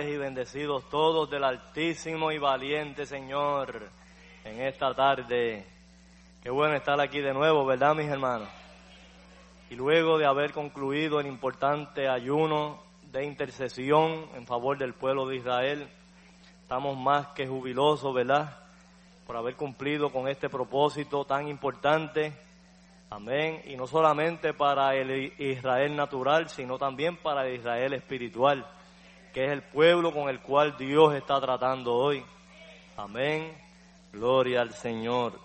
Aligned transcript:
Y 0.00 0.16
bendecidos 0.16 0.88
todos 0.88 1.28
del 1.28 1.44
Altísimo 1.44 2.32
y 2.32 2.38
Valiente 2.38 3.04
Señor 3.04 3.90
en 4.42 4.62
esta 4.62 4.94
tarde. 4.94 5.66
Qué 6.42 6.48
bueno 6.48 6.74
estar 6.74 6.98
aquí 6.98 7.20
de 7.20 7.34
nuevo, 7.34 7.66
¿verdad, 7.66 7.94
mis 7.94 8.08
hermanos? 8.08 8.48
Y 9.68 9.74
luego 9.74 10.16
de 10.16 10.24
haber 10.24 10.52
concluido 10.52 11.20
el 11.20 11.26
importante 11.26 12.08
ayuno 12.08 12.82
de 13.02 13.26
intercesión 13.26 14.30
en 14.34 14.46
favor 14.46 14.78
del 14.78 14.94
pueblo 14.94 15.26
de 15.26 15.36
Israel, 15.36 15.86
estamos 16.62 16.96
más 16.96 17.26
que 17.34 17.46
jubilosos, 17.46 18.14
¿verdad? 18.14 18.60
Por 19.26 19.36
haber 19.36 19.56
cumplido 19.56 20.10
con 20.10 20.26
este 20.26 20.48
propósito 20.48 21.26
tan 21.26 21.48
importante. 21.48 22.32
Amén. 23.10 23.60
Y 23.66 23.76
no 23.76 23.86
solamente 23.86 24.54
para 24.54 24.94
el 24.94 25.34
Israel 25.38 25.94
natural, 25.94 26.48
sino 26.48 26.78
también 26.78 27.18
para 27.18 27.46
el 27.46 27.56
Israel 27.56 27.92
espiritual 27.92 28.66
que 29.32 29.46
es 29.46 29.50
el 29.50 29.62
pueblo 29.62 30.12
con 30.12 30.28
el 30.28 30.40
cual 30.40 30.76
Dios 30.76 31.14
está 31.14 31.40
tratando 31.40 31.94
hoy. 31.94 32.22
Amén. 32.96 33.52
Gloria 34.12 34.60
al 34.60 34.72
Señor. 34.74 35.40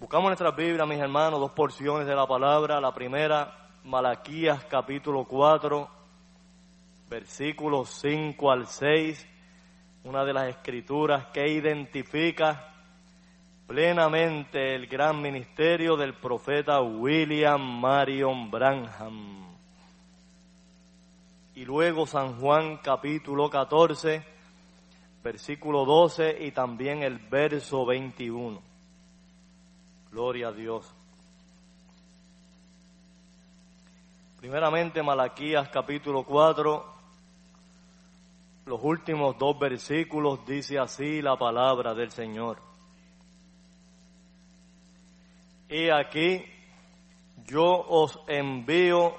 Buscamos 0.00 0.28
nuestra 0.28 0.50
Biblia, 0.52 0.86
mis 0.86 0.98
hermanos, 0.98 1.38
dos 1.38 1.52
porciones 1.52 2.06
de 2.06 2.14
la 2.14 2.26
palabra. 2.26 2.80
La 2.80 2.92
primera, 2.92 3.70
Malaquías 3.84 4.64
capítulo 4.64 5.24
4, 5.24 5.88
versículos 7.10 7.90
5 8.00 8.50
al 8.50 8.66
6. 8.66 9.26
Una 10.04 10.24
de 10.24 10.32
las 10.32 10.48
escrituras 10.48 11.26
que 11.26 11.46
identifica 11.46 12.72
plenamente 13.66 14.74
el 14.74 14.86
gran 14.86 15.20
ministerio 15.20 15.96
del 15.96 16.14
profeta 16.14 16.80
William 16.80 17.60
Marion 17.60 18.50
Branham 18.50 19.55
y 21.56 21.64
luego 21.64 22.06
San 22.06 22.38
Juan 22.38 22.76
capítulo 22.82 23.48
14, 23.48 24.22
versículo 25.24 25.86
12 25.86 26.44
y 26.44 26.50
también 26.52 27.02
el 27.02 27.16
verso 27.16 27.86
21. 27.86 28.60
Gloria 30.12 30.48
a 30.48 30.52
Dios. 30.52 30.94
Primeramente 34.38 35.02
Malaquías 35.02 35.70
capítulo 35.70 36.24
4, 36.24 36.94
los 38.66 38.80
últimos 38.82 39.38
dos 39.38 39.58
versículos 39.58 40.44
dice 40.44 40.78
así 40.78 41.22
la 41.22 41.38
palabra 41.38 41.94
del 41.94 42.10
Señor. 42.10 42.58
Y 45.70 45.88
aquí 45.88 46.44
yo 47.46 47.64
os 47.64 48.20
envío 48.28 49.14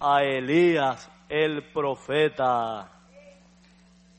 a 0.00 0.22
Elías 0.22 1.11
el 1.32 1.62
profeta. 1.72 2.92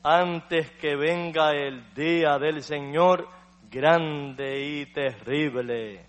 Antes 0.02 0.72
que 0.72 0.96
venga 0.96 1.52
el 1.52 1.94
día 1.94 2.40
del 2.40 2.60
Señor 2.60 3.28
grande 3.70 4.60
y 4.60 4.86
terrible. 4.86 6.04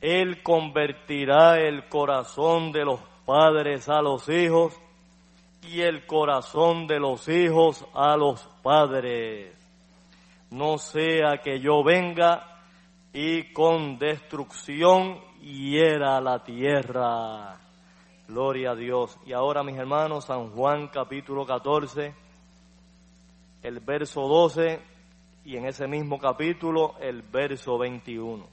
Él 0.00 0.42
convertirá 0.42 1.60
el 1.60 1.86
corazón 1.86 2.72
de 2.72 2.86
los 2.86 2.98
padres 3.26 3.90
a 3.90 4.00
los 4.00 4.26
hijos 4.30 4.74
y 5.62 5.82
el 5.82 6.06
corazón 6.06 6.86
de 6.86 6.98
los 6.98 7.28
hijos 7.28 7.84
a 7.92 8.16
los 8.16 8.40
padres. 8.62 9.52
No 10.50 10.78
sea 10.78 11.42
que 11.44 11.60
yo 11.60 11.84
venga 11.84 12.62
y 13.12 13.52
con 13.52 13.98
destrucción 13.98 15.20
hiera 15.42 16.22
la 16.22 16.42
tierra. 16.42 17.67
Gloria 18.28 18.72
a 18.72 18.74
Dios. 18.74 19.18
Y 19.24 19.32
ahora, 19.32 19.62
mis 19.62 19.78
hermanos, 19.78 20.26
San 20.26 20.50
Juan 20.50 20.88
capítulo 20.88 21.46
14, 21.46 22.14
el 23.62 23.80
verso 23.80 24.20
12 24.28 24.80
y 25.46 25.56
en 25.56 25.64
ese 25.64 25.86
mismo 25.88 26.18
capítulo 26.18 26.96
el 27.00 27.22
verso 27.22 27.78
21. 27.78 28.46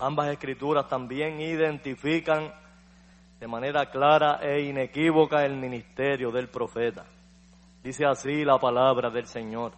Ambas 0.00 0.28
escrituras 0.28 0.86
también 0.86 1.40
identifican 1.40 2.52
de 3.40 3.46
manera 3.46 3.86
clara 3.90 4.40
e 4.42 4.64
inequívoca 4.64 5.46
el 5.46 5.56
ministerio 5.56 6.30
del 6.30 6.48
profeta. 6.48 7.06
Dice 7.82 8.04
así 8.04 8.44
la 8.44 8.58
palabra 8.58 9.08
del 9.08 9.24
Señor. 9.24 9.72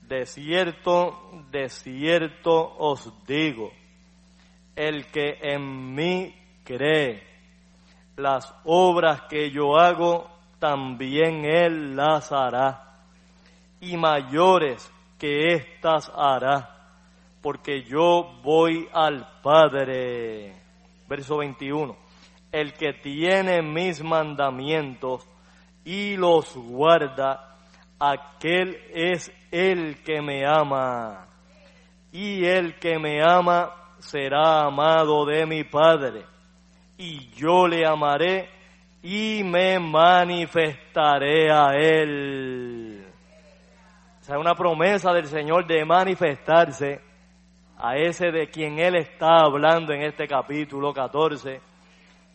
De 0.00 0.26
cierto, 0.26 1.28
de 1.50 1.68
cierto 1.70 2.76
os 2.78 3.12
digo, 3.26 3.72
el 4.76 5.06
que 5.08 5.40
en 5.42 5.92
mí 5.92 6.45
cree, 6.66 7.22
las 8.16 8.52
obras 8.64 9.22
que 9.28 9.50
yo 9.50 9.78
hago, 9.78 10.28
también 10.58 11.44
él 11.44 11.96
las 11.96 12.32
hará, 12.32 12.98
y 13.80 13.96
mayores 13.96 14.92
que 15.18 15.54
éstas 15.54 16.10
hará, 16.14 16.76
porque 17.40 17.84
yo 17.84 18.40
voy 18.42 18.88
al 18.92 19.40
Padre. 19.42 20.56
Verso 21.08 21.38
21. 21.38 21.96
El 22.50 22.72
que 22.72 22.94
tiene 22.94 23.62
mis 23.62 24.02
mandamientos 24.02 25.28
y 25.84 26.16
los 26.16 26.56
guarda, 26.56 27.56
aquel 27.98 28.76
es 28.92 29.30
el 29.52 30.02
que 30.02 30.20
me 30.20 30.44
ama. 30.44 31.28
Y 32.10 32.44
el 32.44 32.78
que 32.78 32.98
me 32.98 33.22
ama 33.22 33.72
será 33.98 34.64
amado 34.64 35.24
de 35.26 35.46
mi 35.46 35.64
Padre. 35.64 36.24
Y 36.98 37.28
yo 37.34 37.68
le 37.68 37.84
amaré 37.86 38.48
y 39.02 39.42
me 39.44 39.78
manifestaré 39.78 41.50
a 41.50 41.74
él. 41.74 43.06
O 44.20 44.24
sea, 44.24 44.38
una 44.38 44.54
promesa 44.54 45.12
del 45.12 45.26
Señor 45.26 45.66
de 45.66 45.84
manifestarse 45.84 47.00
a 47.78 47.96
ese 47.96 48.32
de 48.32 48.48
quien 48.48 48.78
Él 48.78 48.96
está 48.96 49.40
hablando 49.40 49.92
en 49.92 50.02
este 50.02 50.26
capítulo 50.26 50.92
14. 50.92 51.60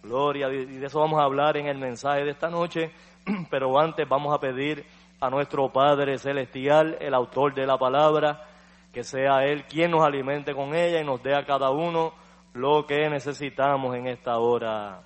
Gloria, 0.04 0.48
y 0.50 0.66
de 0.66 0.86
eso 0.86 1.00
vamos 1.00 1.20
a 1.20 1.26
hablar 1.26 1.58
en 1.58 1.68
el 1.68 1.78
mensaje 1.78 2.24
de 2.24 2.32
esta 2.32 2.50
noche, 2.50 2.92
pero 3.50 3.80
antes 3.80 4.08
vamos 4.08 4.34
a 4.34 4.40
pedir 4.40 4.86
a 5.20 5.30
nuestro 5.30 5.70
Padre 5.70 6.18
Celestial, 6.18 6.98
el 7.00 7.14
autor 7.14 7.54
de 7.54 7.66
la 7.66 7.78
palabra, 7.78 8.48
que 8.94 9.04
sea 9.04 9.44
Él 9.46 9.66
quien 9.66 9.92
nos 9.92 10.04
alimente 10.04 10.54
con 10.54 10.76
ella 10.76 11.02
y 11.02 11.04
nos 11.04 11.22
dé 11.22 11.36
a 11.36 11.46
cada 11.46 11.72
uno 11.72 12.14
lo 12.54 12.86
que 12.86 13.10
necesitamos 13.10 13.96
en 13.96 14.08
esta 14.08 14.38
hora. 14.38 15.02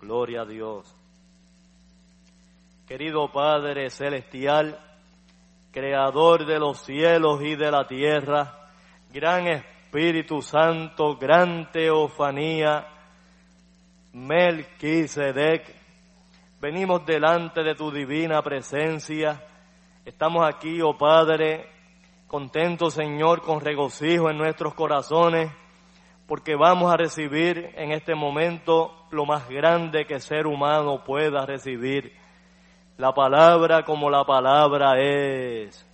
Gloria 0.00 0.42
a 0.42 0.44
Dios. 0.44 0.94
Querido 2.86 3.30
Padre 3.30 3.90
Celestial, 3.90 4.78
Creador 5.70 6.46
de 6.46 6.58
los 6.58 6.78
cielos 6.80 7.42
y 7.42 7.54
de 7.54 7.70
la 7.70 7.86
tierra, 7.86 8.70
gran 9.12 9.46
Espíritu 9.46 10.40
Santo, 10.40 11.16
gran 11.16 11.70
Teofanía, 11.70 12.86
Melquisedec, 14.14 15.74
venimos 16.60 17.04
delante 17.04 17.62
de 17.62 17.74
tu 17.74 17.90
divina 17.90 18.42
presencia 18.42 19.44
Estamos 20.08 20.48
aquí, 20.48 20.80
oh 20.80 20.96
Padre, 20.96 21.68
contentos, 22.26 22.94
Señor, 22.94 23.42
con 23.42 23.60
regocijo 23.60 24.30
en 24.30 24.38
nuestros 24.38 24.72
corazones, 24.72 25.52
porque 26.28 26.56
vamos 26.56 26.92
a 26.92 26.96
recibir 26.98 27.72
en 27.74 27.90
este 27.90 28.14
momento 28.14 29.06
lo 29.10 29.24
más 29.24 29.48
grande 29.48 30.04
que 30.04 30.20
ser 30.20 30.46
humano 30.46 31.02
pueda 31.02 31.46
recibir, 31.46 32.12
la 32.98 33.14
palabra 33.14 33.82
como 33.82 34.10
la 34.10 34.24
palabra 34.24 35.00
es. 35.00 35.88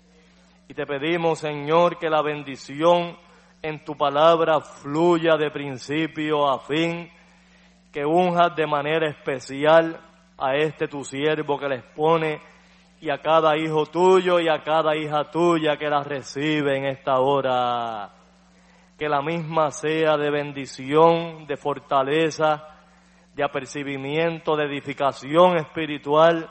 Y 0.66 0.74
te 0.74 0.86
pedimos, 0.86 1.38
Señor, 1.38 1.98
que 1.98 2.10
la 2.10 2.20
bendición 2.20 3.16
en 3.62 3.84
tu 3.84 3.96
palabra 3.96 4.60
fluya 4.60 5.36
de 5.36 5.52
principio 5.52 6.50
a 6.50 6.58
fin, 6.58 7.08
que 7.92 8.04
unjas 8.04 8.56
de 8.56 8.66
manera 8.66 9.08
especial 9.08 10.00
a 10.36 10.56
este 10.56 10.88
tu 10.88 11.04
siervo 11.04 11.60
que 11.60 11.68
les 11.68 11.84
pone 11.94 12.40
y 13.00 13.08
a 13.08 13.18
cada 13.18 13.56
hijo 13.56 13.86
tuyo 13.86 14.40
y 14.40 14.48
a 14.48 14.64
cada 14.64 14.96
hija 14.96 15.30
tuya 15.30 15.76
que 15.76 15.88
la 15.88 16.02
recibe 16.02 16.76
en 16.76 16.86
esta 16.86 17.20
hora. 17.20 18.23
Que 18.98 19.08
la 19.08 19.22
misma 19.22 19.70
sea 19.70 20.16
de 20.16 20.30
bendición, 20.30 21.46
de 21.46 21.56
fortaleza, 21.56 22.68
de 23.34 23.42
apercibimiento, 23.42 24.56
de 24.56 24.66
edificación 24.66 25.56
espiritual, 25.56 26.48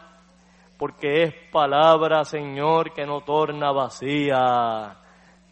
porque 0.77 1.23
es 1.23 1.33
palabra, 1.51 2.25
Señor, 2.25 2.93
que 2.93 3.05
no 3.05 3.21
torna 3.21 3.71
vacía, 3.71 4.97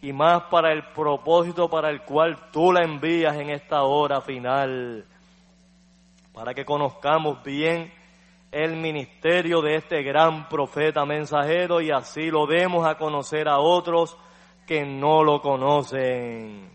y 0.02 0.12
más 0.12 0.42
para 0.50 0.72
el 0.72 0.88
propósito 0.92 1.70
para 1.70 1.88
el 1.88 2.02
cual 2.02 2.50
tú 2.50 2.72
la 2.72 2.84
envías 2.84 3.36
en 3.36 3.50
esta 3.50 3.82
hora 3.84 4.20
final, 4.20 5.06
para 6.34 6.52
que 6.52 6.64
conozcamos 6.64 7.42
bien 7.42 7.92
el 8.50 8.76
ministerio 8.76 9.62
de 9.62 9.76
este 9.76 10.02
gran 10.02 10.48
profeta 10.48 11.06
mensajero 11.06 11.80
y 11.80 11.90
así 11.90 12.30
lo 12.30 12.46
demos 12.46 12.86
a 12.86 12.96
conocer 12.96 13.48
a 13.48 13.58
otros 13.58 14.18
que 14.66 14.84
no 14.84 15.22
lo 15.22 15.40
conocen. 15.40 16.71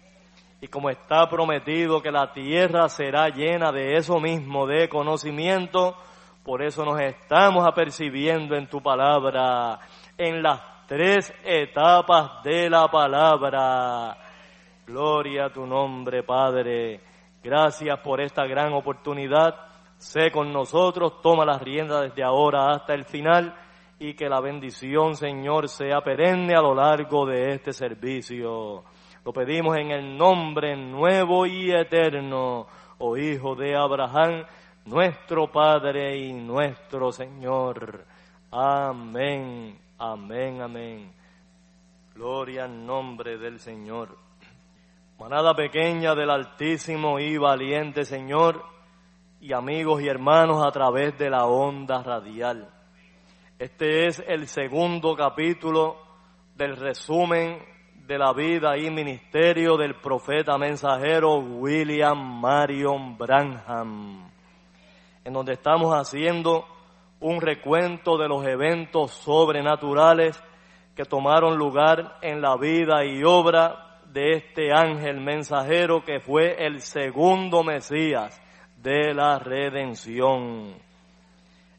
Y 0.59 0.68
como 0.68 0.89
está 0.89 1.30
prometido 1.30 2.01
que 2.01 2.12
la 2.12 2.31
tierra 2.31 2.89
será 2.89 3.30
llena 3.30 3.71
de 3.71 3.95
eso 3.95 4.19
mismo, 4.19 4.65
de 4.65 4.89
conocimiento, 4.89 5.95
por 6.44 6.63
eso 6.63 6.83
nos 6.83 7.00
estamos 7.00 7.68
apercibiendo 7.68 8.56
en 8.56 8.68
tu 8.68 8.81
palabra, 8.81 9.80
en 10.18 10.42
las 10.42 10.62
tres 10.88 11.33
etapas 11.44 12.44
de 12.44 12.69
la 12.69 12.88
palabra. 12.88 14.18
Gloria 14.86 15.45
a 15.45 15.54
tu 15.54 15.65
nombre, 15.65 16.24
Padre. 16.24 17.01
Gracias 17.44 18.00
por 18.00 18.19
esta 18.19 18.45
gran 18.45 18.74
oportunidad 18.74 19.68
sé 19.98 20.31
con 20.31 20.53
nosotros, 20.53 21.21
toma 21.21 21.45
las 21.45 21.62
riendas 21.62 22.03
desde 22.03 22.24
ahora 22.24 22.71
hasta 22.71 22.94
el 22.94 23.06
final 23.06 23.56
y 24.00 24.13
que 24.13 24.30
la 24.30 24.39
bendición, 24.39 25.15
Señor, 25.15 25.68
sea 25.68 26.01
perenne 26.01 26.53
a 26.56 26.62
lo 26.62 26.75
largo 26.75 27.25
de 27.25 27.53
este 27.53 27.74
servicio. 27.74 28.83
Lo 29.27 29.33
pedimos 29.33 29.75
en 29.75 29.91
el 29.91 30.18
nombre 30.18 30.77
nuevo 30.77 31.45
y 31.45 31.69
eterno, 31.69 32.65
oh 32.98 33.17
Hijo 33.17 33.55
de 33.55 33.75
Abraham, 33.75 34.46
nuestro 34.86 35.51
Padre 35.51 36.17
y 36.17 36.31
nuestro 36.31 37.12
Señor. 37.12 38.05
Amén, 38.50 39.77
amén, 39.98 40.62
amén. 40.62 41.12
Gloria 42.15 42.63
al 42.63 42.86
nombre 42.86 43.38
del 43.38 43.60
Señor. 43.60 44.17
Manada 45.19 45.53
pequeña 45.53 46.15
del 46.15 46.29
Altísimo 46.29 47.19
y 47.19 47.36
valiente 47.36 48.05
Señor, 48.05 48.63
y 49.41 49.51
amigos 49.51 50.01
y 50.01 50.07
hermanos 50.07 50.65
a 50.65 50.72
través 50.72 51.17
de 51.17 51.29
la 51.29 51.48
onda 51.48 52.01
radial. 52.01 52.69
Este 53.60 54.07
es 54.07 54.24
el 54.25 54.48
segundo 54.48 55.17
capítulo 55.17 55.98
del 56.55 56.77
resumen 56.77 57.75
de 58.07 58.17
la 58.17 58.31
vida 58.31 58.77
y 58.77 58.89
ministerio 58.89 59.75
del 59.75 59.95
profeta 59.95 60.57
mensajero 60.57 61.39
William 61.39 62.39
Marion 62.39 63.17
Branham, 63.17 64.31
en 65.25 65.33
donde 65.33 65.51
estamos 65.51 65.91
haciendo 65.93 66.65
un 67.19 67.41
recuento 67.41 68.17
de 68.17 68.29
los 68.29 68.47
eventos 68.47 69.11
sobrenaturales 69.11 70.41
que 70.95 71.03
tomaron 71.03 71.57
lugar 71.57 72.17
en 72.21 72.41
la 72.41 72.55
vida 72.55 73.03
y 73.03 73.25
obra 73.25 73.99
de 74.05 74.37
este 74.37 74.71
ángel 74.71 75.19
mensajero 75.19 76.05
que 76.05 76.21
fue 76.21 76.65
el 76.65 76.79
segundo 76.79 77.61
Mesías 77.61 78.41
de 78.77 79.13
la 79.13 79.37
redención. 79.37 80.75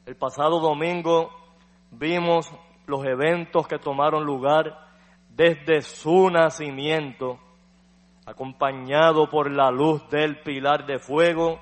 El 0.04 0.16
pasado 0.16 0.60
domingo 0.60 1.30
vimos 1.90 2.52
los 2.86 3.02
eventos 3.06 3.66
que 3.66 3.78
tomaron 3.78 4.26
lugar 4.26 4.87
desde 5.38 5.82
su 5.82 6.28
nacimiento, 6.30 7.38
acompañado 8.26 9.30
por 9.30 9.48
la 9.48 9.70
luz 9.70 10.02
del 10.10 10.40
pilar 10.42 10.84
de 10.84 10.98
fuego 10.98 11.60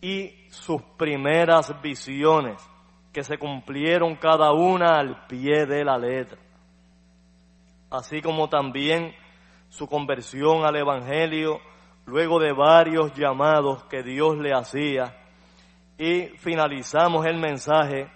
y 0.00 0.32
sus 0.50 0.82
primeras 0.96 1.80
visiones, 1.80 2.60
que 3.12 3.22
se 3.22 3.38
cumplieron 3.38 4.16
cada 4.16 4.50
una 4.52 4.98
al 4.98 5.26
pie 5.28 5.64
de 5.64 5.84
la 5.84 5.96
letra, 5.96 6.40
así 7.88 8.20
como 8.20 8.48
también 8.48 9.14
su 9.68 9.86
conversión 9.86 10.64
al 10.64 10.74
Evangelio 10.74 11.60
luego 12.04 12.40
de 12.40 12.52
varios 12.52 13.14
llamados 13.14 13.84
que 13.84 14.02
Dios 14.02 14.36
le 14.38 14.52
hacía, 14.52 15.16
y 15.96 16.36
finalizamos 16.38 17.24
el 17.26 17.38
mensaje 17.38 18.10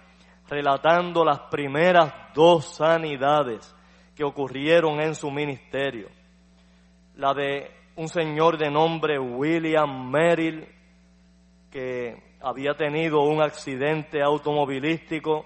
relatando 0.49 1.23
las 1.23 1.39
primeras 1.49 2.13
dos 2.35 2.75
sanidades 2.75 3.73
que 4.15 4.23
ocurrieron 4.23 4.99
en 4.99 5.15
su 5.15 5.31
ministerio. 5.31 6.09
la 7.15 7.33
de 7.33 7.69
un 7.95 8.07
señor 8.07 8.57
de 8.57 8.71
nombre 8.71 9.19
William 9.19 10.09
Merrill, 10.09 10.67
que 11.69 12.37
había 12.41 12.73
tenido 12.75 13.21
un 13.21 13.41
accidente 13.41 14.21
automovilístico 14.21 15.45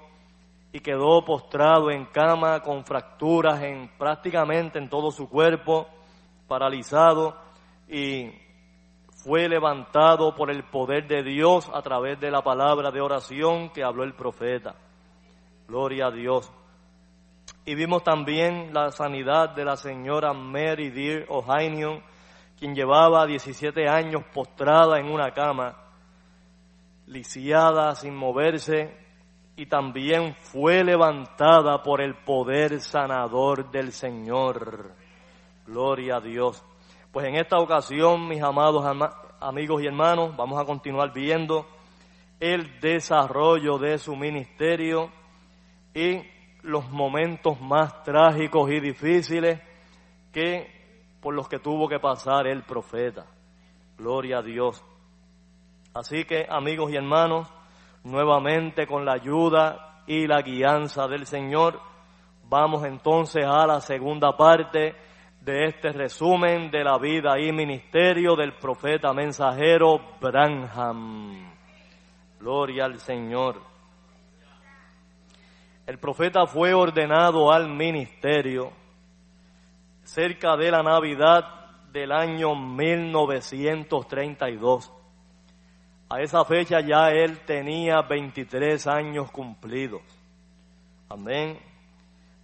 y 0.71 0.79
quedó 0.79 1.23
postrado 1.25 1.91
en 1.91 2.05
cama 2.05 2.61
con 2.61 2.85
fracturas 2.85 3.61
en 3.63 3.89
prácticamente 3.97 4.79
en 4.79 4.89
todo 4.89 5.11
su 5.11 5.29
cuerpo, 5.29 5.87
paralizado 6.47 7.35
y 7.89 8.31
fue 9.09 9.49
levantado 9.49 10.35
por 10.35 10.49
el 10.49 10.63
poder 10.63 11.07
de 11.07 11.23
Dios 11.23 11.69
a 11.73 11.81
través 11.81 12.19
de 12.19 12.31
la 12.31 12.41
palabra 12.41 12.91
de 12.91 13.01
oración 13.01 13.69
que 13.69 13.83
habló 13.83 14.03
el 14.03 14.13
profeta. 14.13 14.75
Gloria 15.67 16.07
a 16.07 16.11
Dios. 16.11 16.51
Y 17.67 17.75
vimos 17.75 18.01
también 18.01 18.73
la 18.73 18.91
sanidad 18.91 19.49
de 19.49 19.65
la 19.65 19.75
señora 19.75 20.31
Mary 20.31 20.89
Dear 20.89 21.25
O'Hainion, 21.27 22.01
quien 22.57 22.73
llevaba 22.73 23.25
17 23.25 23.89
años 23.89 24.23
postrada 24.33 25.01
en 25.01 25.11
una 25.11 25.31
cama, 25.31 25.75
lisiada, 27.07 27.93
sin 27.95 28.15
moverse, 28.15 28.95
y 29.57 29.65
también 29.65 30.33
fue 30.39 30.81
levantada 30.81 31.83
por 31.83 31.99
el 31.99 32.15
poder 32.15 32.79
sanador 32.79 33.69
del 33.69 33.91
Señor. 33.91 34.93
Gloria 35.65 36.15
a 36.15 36.21
Dios. 36.21 36.63
Pues 37.11 37.27
en 37.27 37.35
esta 37.35 37.57
ocasión, 37.57 38.29
mis 38.29 38.41
amados 38.41 38.85
amigos 39.41 39.83
y 39.83 39.87
hermanos, 39.87 40.37
vamos 40.37 40.57
a 40.57 40.63
continuar 40.63 41.11
viendo 41.11 41.67
el 42.39 42.79
desarrollo 42.79 43.77
de 43.77 43.97
su 43.97 44.15
ministerio 44.15 45.11
y 45.93 46.36
los 46.63 46.89
momentos 46.89 47.59
más 47.61 48.03
trágicos 48.03 48.69
y 48.71 48.79
difíciles 48.79 49.61
que 50.31 50.77
por 51.21 51.33
los 51.33 51.47
que 51.47 51.59
tuvo 51.59 51.87
que 51.87 51.99
pasar 51.99 52.47
el 52.47 52.63
profeta. 52.63 53.25
Gloria 53.97 54.39
a 54.39 54.41
Dios. 54.41 54.83
Así 55.93 56.25
que, 56.25 56.45
amigos 56.49 56.91
y 56.91 56.95
hermanos, 56.95 57.51
nuevamente 58.03 58.85
con 58.85 59.05
la 59.05 59.13
ayuda 59.13 60.03
y 60.07 60.27
la 60.27 60.41
guianza 60.41 61.07
del 61.07 61.25
Señor. 61.25 61.79
Vamos 62.43 62.85
entonces 62.85 63.43
a 63.45 63.67
la 63.67 63.81
segunda 63.81 64.35
parte 64.37 64.95
de 65.41 65.65
este 65.65 65.91
resumen 65.91 66.71
de 66.71 66.83
la 66.83 66.97
vida 66.97 67.39
y 67.39 67.51
ministerio 67.51 68.35
del 68.35 68.53
profeta 68.53 69.13
mensajero 69.13 69.99
Branham. 70.21 71.51
Gloria 72.39 72.85
al 72.85 72.99
Señor. 72.99 73.76
El 75.87 75.97
profeta 75.99 76.45
fue 76.45 76.73
ordenado 76.73 77.49
al 77.49 77.69
ministerio 77.69 78.73
cerca 80.03 80.57
de 80.57 80.69
la 80.69 80.83
Navidad 80.83 81.45
del 81.93 82.11
año 82.11 82.55
1932. 82.55 84.91
A 86.09 86.19
esa 86.19 86.43
fecha 86.43 86.81
ya 86.81 87.11
él 87.11 87.39
tenía 87.45 88.01
23 88.01 88.85
años 88.87 89.31
cumplidos. 89.31 90.01
Amén. 91.07 91.57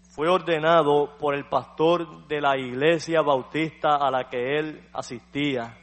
Fue 0.04 0.30
ordenado 0.30 1.18
por 1.18 1.36
el 1.36 1.44
pastor 1.44 2.26
de 2.30 2.40
la 2.40 2.58
iglesia 2.58 3.22
bautista 3.22 3.98
a 3.98 4.10
la 4.10 4.30
que 4.30 4.58
él 4.58 4.88
asistía 4.94 5.78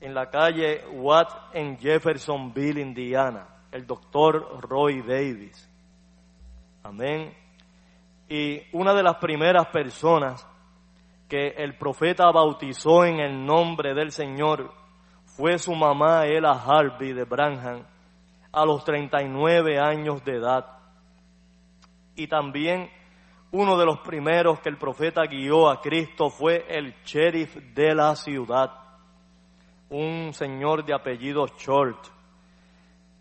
en 0.00 0.14
la 0.14 0.28
calle 0.28 0.84
Watt 0.94 1.54
en 1.54 1.78
Jeffersonville, 1.78 2.80
Indiana, 2.80 3.46
el 3.70 3.86
doctor 3.86 4.60
Roy 4.68 5.02
Davis. 5.02 5.69
Amén. 6.82 7.34
Y 8.28 8.62
una 8.72 8.94
de 8.94 9.02
las 9.02 9.16
primeras 9.16 9.66
personas 9.66 10.46
que 11.28 11.48
el 11.58 11.76
profeta 11.76 12.30
bautizó 12.30 13.04
en 13.04 13.20
el 13.20 13.44
nombre 13.44 13.94
del 13.94 14.12
Señor 14.12 14.72
fue 15.24 15.58
su 15.58 15.74
mamá 15.74 16.26
Ella 16.26 16.52
Harvey 16.52 17.12
de 17.12 17.24
Branham 17.24 17.84
a 18.52 18.64
los 18.64 18.84
39 18.84 19.78
años 19.78 20.24
de 20.24 20.36
edad. 20.36 20.78
Y 22.16 22.26
también 22.26 22.90
uno 23.52 23.76
de 23.78 23.84
los 23.84 23.98
primeros 24.00 24.60
que 24.60 24.68
el 24.68 24.78
profeta 24.78 25.22
guió 25.26 25.68
a 25.68 25.80
Cristo 25.80 26.30
fue 26.30 26.64
el 26.68 26.94
sheriff 27.04 27.56
de 27.74 27.94
la 27.94 28.14
ciudad, 28.16 28.70
un 29.88 30.32
señor 30.32 30.84
de 30.84 30.94
apellido 30.94 31.46
Short, 31.46 32.06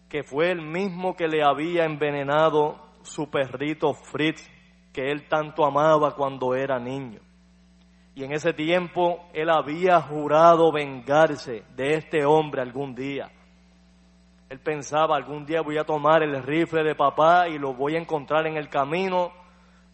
que 0.07 0.23
fue 0.23 0.51
el 0.51 0.61
mismo 0.61 1.15
que 1.15 1.27
le 1.27 1.43
había 1.43 1.85
envenenado 1.85 2.88
su 3.03 3.29
perrito 3.29 3.93
Fritz, 3.93 4.49
que 4.93 5.11
él 5.11 5.27
tanto 5.27 5.65
amaba 5.65 6.15
cuando 6.15 6.55
era 6.55 6.79
niño. 6.79 7.21
Y 8.15 8.23
en 8.23 8.33
ese 8.33 8.53
tiempo 8.53 9.29
él 9.33 9.49
había 9.49 10.01
jurado 10.01 10.71
vengarse 10.71 11.63
de 11.75 11.93
este 11.93 12.25
hombre 12.25 12.61
algún 12.61 12.93
día. 12.93 13.31
Él 14.49 14.59
pensaba, 14.59 15.15
algún 15.15 15.45
día 15.45 15.61
voy 15.61 15.77
a 15.77 15.83
tomar 15.83 16.23
el 16.23 16.41
rifle 16.43 16.83
de 16.83 16.95
papá 16.95 17.47
y 17.47 17.59
lo 17.59 17.73
voy 17.73 17.95
a 17.95 17.99
encontrar 17.99 18.47
en 18.47 18.57
el 18.57 18.67
camino 18.67 19.31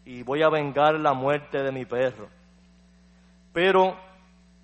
y 0.06 0.24
voy 0.24 0.44
a 0.44 0.50
vengar 0.50 1.00
la 1.00 1.14
muerte 1.14 1.62
de 1.62 1.72
mi 1.72 1.86
perro. 1.86 2.30
Pero 3.52 3.96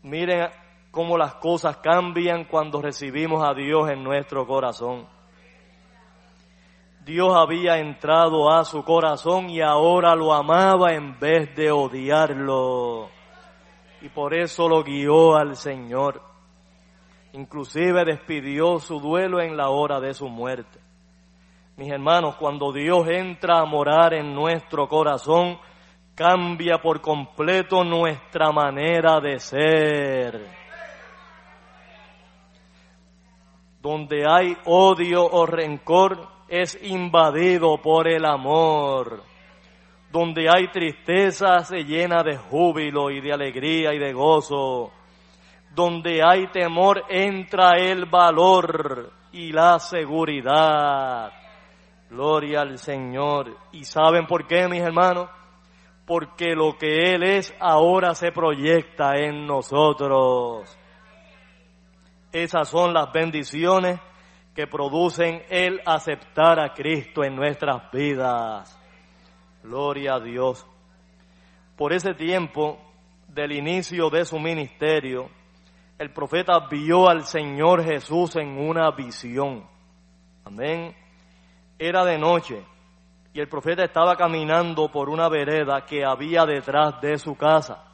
miren 0.04 0.50
cómo 0.92 1.18
las 1.18 1.36
cosas 1.36 1.78
cambian 1.78 2.46
cuando 2.46 2.82
recibimos 2.82 3.48
a 3.48 3.54
Dios 3.54 3.90
en 3.90 4.04
nuestro 4.04 4.48
corazón. 4.48 5.08
Dios 7.06 7.34
había 7.36 7.78
entrado 7.78 8.52
a 8.52 8.64
su 8.64 8.84
corazón 8.84 9.50
y 9.50 9.62
ahora 9.62 10.16
lo 10.16 10.34
amaba 10.34 10.94
en 10.94 11.20
vez 11.20 11.56
de 11.56 11.72
odiarlo 11.72 13.10
y 14.02 14.10
por 14.10 14.34
eso 14.34 14.68
lo 14.68 14.84
guió 14.84 15.36
al 15.36 15.56
Señor. 15.56 16.22
Inclusive 17.34 18.04
despidió 18.04 18.80
su 18.80 19.00
duelo 19.00 19.40
en 19.42 19.56
la 19.56 19.70
hora 19.70 20.00
de 20.00 20.14
su 20.14 20.28
muerte. 20.28 20.80
Mis 21.78 21.90
hermanos, 21.90 22.36
cuando 22.36 22.74
Dios 22.74 23.08
entra 23.08 23.60
a 23.60 23.66
morar 23.66 24.14
en 24.14 24.34
nuestro 24.34 24.88
corazón, 24.88 25.58
cambia 26.16 26.80
por 26.80 27.00
completo 27.00 27.84
nuestra 27.84 28.52
manera 28.52 29.20
de 29.22 29.40
ser. 29.40 30.48
Donde 33.82 34.26
hay 34.28 34.58
odio 34.66 35.26
o 35.26 35.46
rencor, 35.46 36.28
es 36.52 36.78
invadido 36.84 37.82
por 37.82 38.10
el 38.10 38.26
amor. 38.26 39.24
Donde 40.12 40.50
hay 40.50 40.68
tristeza 40.68 41.60
se 41.64 41.86
llena 41.86 42.22
de 42.24 42.36
júbilo 42.38 43.10
y 43.10 43.22
de 43.22 43.32
alegría 43.32 43.94
y 43.94 43.98
de 44.00 44.12
gozo. 44.12 44.92
Donde 45.74 46.22
hay 46.22 46.48
temor 46.48 47.06
entra 47.08 47.78
el 47.78 48.06
valor 48.06 49.14
y 49.32 49.54
la 49.54 49.80
seguridad. 49.80 51.32
Gloria 52.10 52.62
al 52.62 52.78
Señor. 52.78 53.56
¿Y 53.72 53.86
saben 53.86 54.28
por 54.28 54.46
qué, 54.46 54.68
mis 54.68 54.82
hermanos? 54.82 55.30
Porque 56.06 56.54
lo 56.54 56.78
que 56.78 57.14
Él 57.14 57.24
es 57.24 57.56
ahora 57.62 58.14
se 58.14 58.34
proyecta 58.34 59.16
en 59.16 59.48
nosotros. 59.48 60.78
Esas 62.34 62.68
son 62.68 62.94
las 62.94 63.10
bendiciones 63.14 64.02
que 64.56 64.68
producen 64.68 65.44
el 65.50 65.82
aceptar 65.86 66.60
a 66.60 66.74
Cristo 66.74 67.24
en 67.24 67.36
nuestras 67.36 67.90
vidas. 67.92 68.78
Gloria 69.64 70.16
a 70.16 70.20
Dios. 70.20 70.66
Por 71.78 71.94
ese 71.94 72.14
tiempo 72.14 72.80
del 73.28 73.54
inicio 73.54 74.10
de 74.10 74.26
su 74.26 74.40
ministerio, 74.40 75.30
el 75.98 76.12
profeta 76.12 76.68
vio 76.70 77.08
al 77.08 77.24
Señor 77.26 77.84
Jesús 77.84 78.36
en 78.36 78.58
una 78.58 78.92
visión. 78.92 79.66
Amén. 80.44 80.96
Era 81.78 82.04
de 82.04 82.18
noche 82.18 82.66
y 83.34 83.40
el 83.40 83.48
profeta 83.48 83.84
estaba 83.84 84.16
caminando 84.16 84.92
por 84.92 85.10
una 85.10 85.30
vereda 85.30 85.86
que 85.86 86.04
había 86.04 86.46
detrás 86.46 87.00
de 87.02 87.18
su 87.18 87.36
casa. 87.36 87.91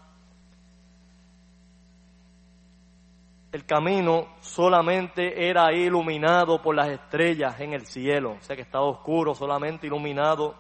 El 3.58 3.66
camino 3.66 4.28
solamente 4.40 5.50
era 5.50 5.74
iluminado 5.74 6.62
por 6.62 6.76
las 6.76 6.90
estrellas 6.90 7.60
en 7.60 7.74
el 7.74 7.88
cielo, 7.88 8.34
o 8.34 8.42
sea 8.42 8.56
que 8.56 8.62
estaba 8.62 8.86
oscuro, 8.86 9.34
solamente 9.34 9.88
iluminado 9.88 10.54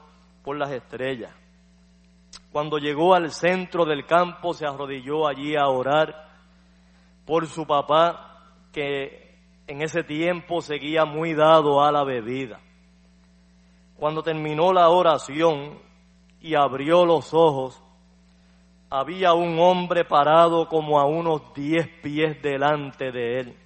por 0.43 0.57
las 0.57 0.71
estrellas. 0.71 1.31
Cuando 2.51 2.79
llegó 2.79 3.13
al 3.13 3.31
centro 3.31 3.85
del 3.85 4.07
campo 4.07 4.51
se 4.55 4.65
arrodilló 4.65 5.27
allí 5.27 5.55
a 5.55 5.67
orar 5.67 6.27
por 7.23 7.45
su 7.45 7.67
papá 7.67 8.39
que 8.73 9.37
en 9.67 9.83
ese 9.83 10.01
tiempo 10.01 10.59
seguía 10.61 11.05
muy 11.05 11.35
dado 11.35 11.83
a 11.83 11.91
la 11.91 12.03
bebida. 12.03 12.59
Cuando 13.95 14.23
terminó 14.23 14.73
la 14.73 14.89
oración 14.89 15.77
y 16.41 16.55
abrió 16.55 17.05
los 17.05 17.31
ojos, 17.35 17.79
había 18.89 19.33
un 19.33 19.59
hombre 19.59 20.05
parado 20.05 20.67
como 20.67 20.99
a 20.99 21.05
unos 21.05 21.53
diez 21.53 21.87
pies 22.01 22.41
delante 22.41 23.11
de 23.11 23.39
él. 23.39 23.57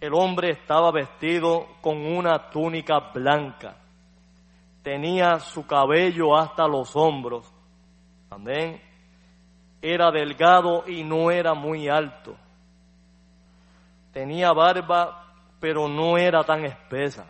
El 0.00 0.14
hombre 0.14 0.50
estaba 0.50 0.90
vestido 0.92 1.66
con 1.80 2.04
una 2.04 2.50
túnica 2.50 2.98
blanca 3.12 3.76
tenía 4.86 5.40
su 5.40 5.66
cabello 5.66 6.36
hasta 6.36 6.68
los 6.68 6.94
hombros. 6.94 7.52
Amén. 8.30 8.80
Era 9.82 10.12
delgado 10.12 10.84
y 10.86 11.02
no 11.02 11.32
era 11.32 11.54
muy 11.54 11.88
alto. 11.88 12.36
Tenía 14.12 14.52
barba, 14.52 15.24
pero 15.58 15.88
no 15.88 16.16
era 16.16 16.44
tan 16.44 16.64
espesa. 16.64 17.26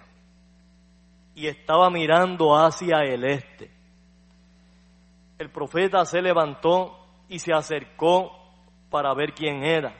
Y 1.34 1.46
estaba 1.46 1.88
mirando 1.88 2.54
hacia 2.54 2.98
el 3.04 3.24
este. 3.24 3.70
El 5.38 5.50
profeta 5.50 6.04
se 6.04 6.22
levantó 6.22 6.98
y 7.28 7.38
se 7.38 7.52
acercó 7.52 8.32
para 8.90 9.12
ver 9.14 9.34
quién 9.34 9.64
era. 9.64 9.94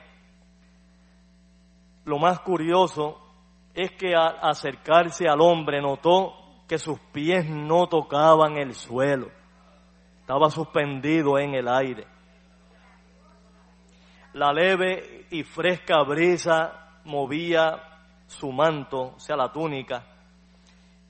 Lo 2.05 2.17
más 2.17 2.39
curioso 2.39 3.21
es 3.73 3.91
que 3.91 4.15
al 4.15 4.39
acercarse 4.41 5.27
al 5.27 5.41
hombre 5.41 5.81
notó 5.81 6.33
que 6.67 6.79
sus 6.79 6.99
pies 7.11 7.47
no 7.47 7.87
tocaban 7.87 8.57
el 8.57 8.73
suelo, 8.73 9.29
estaba 10.21 10.49
suspendido 10.49 11.37
en 11.37 11.53
el 11.53 11.67
aire. 11.67 12.07
La 14.33 14.51
leve 14.51 15.27
y 15.29 15.43
fresca 15.43 16.01
brisa 16.03 17.01
movía 17.05 17.83
su 18.25 18.51
manto, 18.51 19.13
o 19.15 19.19
sea, 19.19 19.35
la 19.35 19.51
túnica, 19.51 20.03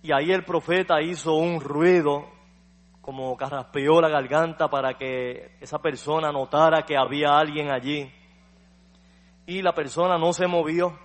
y 0.01 0.12
ahí 0.12 0.31
el 0.31 0.43
profeta 0.43 1.01
hizo 1.01 1.34
un 1.36 1.60
ruido 1.60 2.37
como 3.08 3.38
carraspeó 3.38 4.02
la 4.02 4.10
garganta 4.10 4.68
para 4.68 4.96
que 4.96 5.56
esa 5.62 5.80
persona 5.80 6.30
notara 6.30 6.82
que 6.82 6.98
había 6.98 7.38
alguien 7.38 7.72
allí. 7.72 8.12
Y 9.46 9.62
la 9.62 9.74
persona 9.74 10.18
no 10.18 10.34
se 10.34 10.46
movió. 10.46 11.00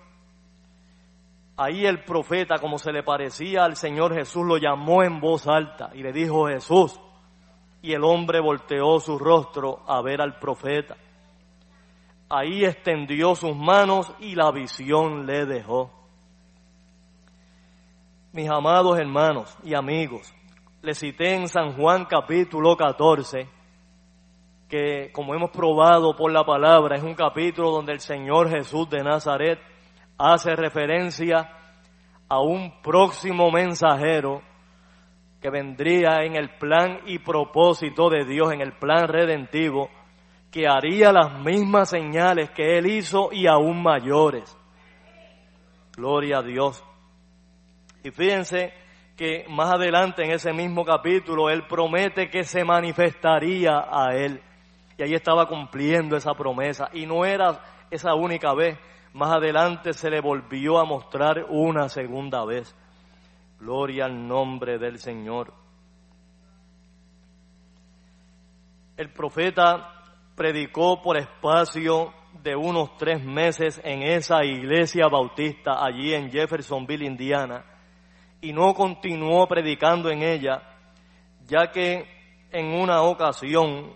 Ahí 1.56 1.86
el 1.86 2.02
profeta, 2.02 2.58
como 2.58 2.78
se 2.78 2.90
le 2.90 3.04
parecía 3.04 3.62
al 3.62 3.76
Señor 3.76 4.14
Jesús, 4.14 4.44
lo 4.44 4.56
llamó 4.56 5.04
en 5.04 5.20
voz 5.20 5.46
alta 5.46 5.90
y 5.94 6.02
le 6.02 6.12
dijo 6.12 6.48
Jesús. 6.48 7.00
Y 7.82 7.92
el 7.92 8.02
hombre 8.02 8.40
volteó 8.40 8.98
su 8.98 9.16
rostro 9.16 9.84
a 9.86 10.02
ver 10.02 10.20
al 10.20 10.40
profeta. 10.40 10.96
Ahí 12.28 12.64
extendió 12.64 13.36
sus 13.36 13.54
manos 13.54 14.12
y 14.18 14.34
la 14.34 14.50
visión 14.50 15.24
le 15.24 15.46
dejó. 15.46 15.92
Mis 18.32 18.50
amados 18.50 18.98
hermanos 18.98 19.56
y 19.62 19.74
amigos, 19.74 20.34
le 20.82 20.94
cité 20.94 21.34
en 21.34 21.46
San 21.46 21.74
Juan 21.74 22.06
capítulo 22.06 22.76
14, 22.76 23.48
que 24.68 25.12
como 25.12 25.32
hemos 25.32 25.50
probado 25.50 26.16
por 26.16 26.32
la 26.32 26.44
palabra, 26.44 26.96
es 26.96 27.04
un 27.04 27.14
capítulo 27.14 27.70
donde 27.70 27.92
el 27.92 28.00
Señor 28.00 28.50
Jesús 28.50 28.90
de 28.90 29.04
Nazaret 29.04 29.60
hace 30.18 30.56
referencia 30.56 31.48
a 32.28 32.40
un 32.40 32.82
próximo 32.82 33.52
mensajero 33.52 34.42
que 35.40 35.50
vendría 35.50 36.24
en 36.24 36.34
el 36.34 36.50
plan 36.58 37.00
y 37.06 37.20
propósito 37.20 38.10
de 38.10 38.24
Dios, 38.24 38.52
en 38.52 38.60
el 38.60 38.72
plan 38.72 39.06
redentivo, 39.06 39.88
que 40.50 40.66
haría 40.66 41.12
las 41.12 41.38
mismas 41.44 41.90
señales 41.90 42.50
que 42.50 42.78
Él 42.78 42.86
hizo 42.86 43.28
y 43.32 43.46
aún 43.46 43.82
mayores. 43.82 44.56
Gloria 45.96 46.38
a 46.38 46.42
Dios. 46.42 46.82
Y 48.02 48.10
fíjense 48.10 48.81
que 49.16 49.44
más 49.48 49.72
adelante 49.72 50.24
en 50.24 50.32
ese 50.32 50.52
mismo 50.52 50.84
capítulo 50.84 51.50
Él 51.50 51.66
promete 51.66 52.30
que 52.30 52.44
se 52.44 52.64
manifestaría 52.64 53.86
a 53.90 54.14
Él. 54.14 54.42
Y 54.96 55.02
ahí 55.02 55.14
estaba 55.14 55.46
cumpliendo 55.46 56.16
esa 56.16 56.34
promesa. 56.34 56.88
Y 56.92 57.06
no 57.06 57.24
era 57.24 57.60
esa 57.90 58.14
única 58.14 58.54
vez, 58.54 58.78
más 59.12 59.32
adelante 59.32 59.92
se 59.92 60.10
le 60.10 60.20
volvió 60.20 60.78
a 60.78 60.84
mostrar 60.84 61.44
una 61.48 61.88
segunda 61.88 62.44
vez. 62.44 62.74
Gloria 63.60 64.06
al 64.06 64.26
nombre 64.26 64.78
del 64.78 64.98
Señor. 64.98 65.52
El 68.96 69.12
profeta 69.12 70.02
predicó 70.34 71.00
por 71.02 71.16
espacio 71.16 72.12
de 72.42 72.56
unos 72.56 72.96
tres 72.96 73.22
meses 73.22 73.80
en 73.84 74.02
esa 74.02 74.44
iglesia 74.44 75.08
bautista 75.08 75.84
allí 75.84 76.14
en 76.14 76.30
Jeffersonville, 76.30 77.06
Indiana, 77.06 77.64
y 78.42 78.52
no 78.52 78.74
continuó 78.74 79.46
predicando 79.46 80.10
en 80.10 80.22
ella, 80.22 80.62
ya 81.46 81.70
que 81.70 82.06
en 82.50 82.74
una 82.74 83.02
ocasión 83.02 83.92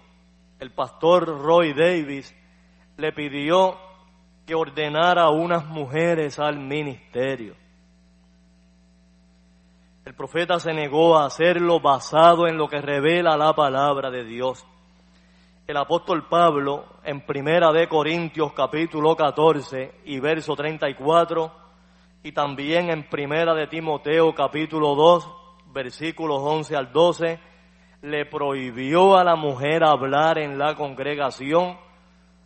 el 0.60 0.70
pastor 0.70 1.26
Roy 1.42 1.74
Davis 1.74 2.34
le 2.96 3.12
pidió 3.12 3.76
que 4.46 4.54
ordenara 4.54 5.24
a 5.24 5.30
unas 5.30 5.66
mujeres 5.66 6.38
al 6.38 6.58
ministerio. 6.58 7.56
El 10.04 10.14
profeta 10.14 10.60
se 10.60 10.72
negó 10.72 11.18
a 11.18 11.26
hacerlo 11.26 11.80
basado 11.80 12.46
en 12.46 12.56
lo 12.56 12.68
que 12.68 12.80
revela 12.80 13.36
la 13.36 13.52
palabra 13.52 14.12
de 14.12 14.22
Dios. 14.24 14.64
El 15.66 15.76
apóstol 15.76 16.28
Pablo 16.28 16.84
en 17.02 17.26
Primera 17.26 17.72
de 17.72 17.88
Corintios 17.88 18.52
capítulo 18.52 19.16
14 19.16 20.02
y 20.04 20.20
verso 20.20 20.54
34 20.54 21.65
y 22.26 22.32
también 22.32 22.90
en 22.90 23.08
Primera 23.08 23.54
de 23.54 23.68
Timoteo 23.68 24.34
capítulo 24.34 24.96
2 24.96 25.30
versículos 25.66 26.40
11 26.42 26.74
al 26.74 26.90
12 26.90 27.38
le 28.02 28.26
prohibió 28.26 29.16
a 29.16 29.22
la 29.22 29.36
mujer 29.36 29.84
hablar 29.84 30.36
en 30.38 30.58
la 30.58 30.74
congregación. 30.74 31.78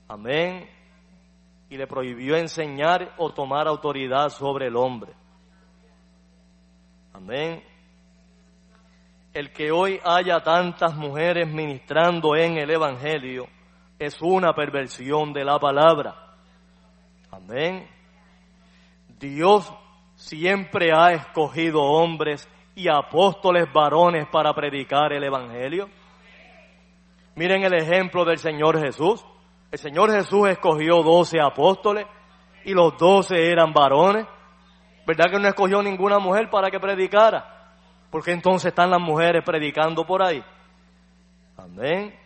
Amén 0.07 0.69
y 1.71 1.79
le 1.79 1.87
prohibió 1.87 2.37
enseñar 2.37 3.15
o 3.17 3.33
tomar 3.33 3.69
autoridad 3.69 4.29
sobre 4.29 4.67
el 4.67 4.77
hombre. 4.77 5.15
Amén. 7.15 7.65
El 9.33 9.51
que 9.51 9.73
hoy 9.73 9.99
haya 10.05 10.41
tantas 10.41 10.95
mujeres 10.95 11.49
ministrando 11.49 12.37
en 12.37 12.59
el 12.59 12.71
Evangelio 12.71 13.47
es 13.99 14.21
una 14.21 14.53
perversión 14.53 15.33
de 15.33 15.43
la 15.43 15.59
palabra. 15.59 16.35
Amén. 17.31 18.00
Dios 19.21 19.71
siempre 20.15 20.93
ha 20.95 21.13
escogido 21.13 21.83
hombres 21.83 22.49
y 22.75 22.89
apóstoles 22.89 23.71
varones 23.71 24.27
para 24.33 24.55
predicar 24.55 25.13
el 25.13 25.23
Evangelio. 25.23 25.91
Miren 27.35 27.63
el 27.63 27.75
ejemplo 27.75 28.25
del 28.25 28.39
Señor 28.39 28.81
Jesús. 28.81 29.25
El 29.71 29.79
Señor 29.79 30.11
Jesús 30.11 30.49
escogió 30.49 31.03
doce 31.03 31.39
apóstoles 31.39 32.07
y 32.65 32.73
los 32.73 32.97
doce 32.97 33.51
eran 33.53 33.75
varones. 33.75 34.27
¿Verdad 35.07 35.31
que 35.31 35.39
no 35.39 35.49
escogió 35.49 35.83
ninguna 35.83 36.19
mujer 36.19 36.49
para 36.49 36.71
que 36.71 36.81
predicara? 36.81 37.75
Porque 38.11 38.33
entonces 38.33 38.71
están 38.71 38.91
las 38.91 39.01
mujeres 39.01 39.43
predicando 39.45 40.07
por 40.07 40.23
ahí. 40.23 40.43
Amén. 41.59 42.19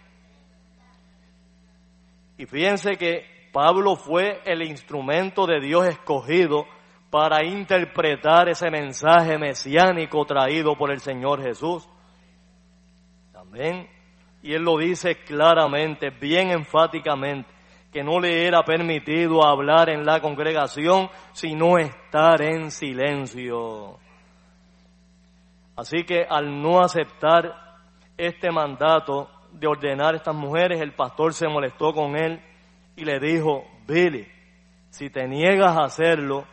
Y 2.39 2.47
fíjense 2.47 2.97
que 2.97 3.51
Pablo 3.53 3.97
fue 3.97 4.41
el 4.45 4.63
instrumento 4.63 5.45
de 5.47 5.61
Dios 5.61 5.87
escogido 5.87 6.67
para 7.15 7.45
interpretar 7.45 8.49
ese 8.49 8.69
mensaje 8.73 9.39
mesiánico 9.39 10.25
traído 10.25 10.75
por 10.77 10.91
el 10.91 10.99
Señor 10.99 11.41
Jesús. 11.41 11.89
Amén. 13.33 13.89
Y 14.43 14.53
él 14.53 14.63
lo 14.63 14.79
dice 14.79 15.23
claramente, 15.23 16.11
bien 16.11 16.51
enfáticamente, 16.51 17.49
que 17.93 18.03
no 18.03 18.19
le 18.19 18.49
era 18.49 18.65
permitido 18.65 19.47
hablar 19.47 19.91
en 19.91 20.05
la 20.05 20.21
congregación, 20.21 21.09
sino 21.33 21.79
estar 21.79 22.43
en 22.43 22.73
silencio. 22.73 23.97
Así 25.77 26.03
que 26.03 26.27
al 26.29 26.61
no 26.61 26.81
aceptar 26.81 27.77
este 28.17 28.51
mandato 28.51 29.31
de 29.53 29.69
ordenar 29.69 30.15
a 30.15 30.17
estas 30.17 30.35
mujeres, 30.35 30.81
el 30.81 30.95
pastor 30.95 31.33
se 31.33 31.47
molestó 31.47 31.93
con 31.93 32.17
él 32.17 32.43
y 32.97 33.05
le 33.05 33.21
dijo, 33.21 33.63
Billy, 33.87 34.27
si 34.91 35.11
te 35.11 35.29
niegas 35.29 35.77
a 35.77 35.85
hacerlo, 35.85 36.53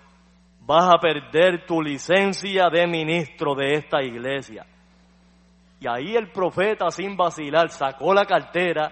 vas 0.72 0.90
a 0.90 1.00
perder 1.00 1.66
tu 1.66 1.82
licencia 1.82 2.70
de 2.70 2.88
ministro 2.88 3.56
de 3.56 3.74
esta 3.74 4.02
iglesia. 4.02 4.66
Y 5.82 5.88
ahí 5.88 6.16
el 6.16 6.32
profeta, 6.32 6.90
sin 6.92 7.18
vacilar, 7.18 7.70
sacó 7.70 8.14
la 8.14 8.26
cartera, 8.26 8.90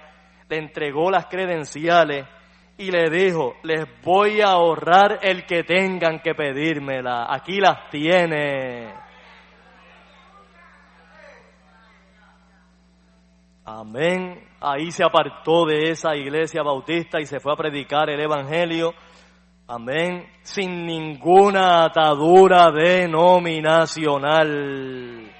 le 0.50 0.58
entregó 0.58 1.10
las 1.10 1.28
credenciales 1.28 2.28
y 2.78 2.92
le 2.92 3.10
dijo, 3.10 3.54
les 3.64 3.86
voy 4.04 4.42
a 4.42 4.52
ahorrar 4.52 5.20
el 5.22 5.46
que 5.46 5.64
tengan 5.64 6.20
que 6.20 6.36
pedírmela. 6.36 7.28
Aquí 7.34 7.62
las 7.62 7.90
tiene. 7.90 8.94
Amén. 13.64 14.50
Ahí 14.60 14.92
se 14.92 15.06
apartó 15.06 15.66
de 15.66 15.92
esa 15.92 16.14
iglesia 16.16 16.62
bautista 16.62 17.22
y 17.22 17.26
se 17.26 17.40
fue 17.40 17.54
a 17.54 17.56
predicar 17.56 18.10
el 18.10 18.20
Evangelio. 18.20 18.94
Amén. 19.72 20.28
Sin 20.42 20.88
ninguna 20.88 21.86
atadura 21.86 22.72
denominacional 22.72 25.32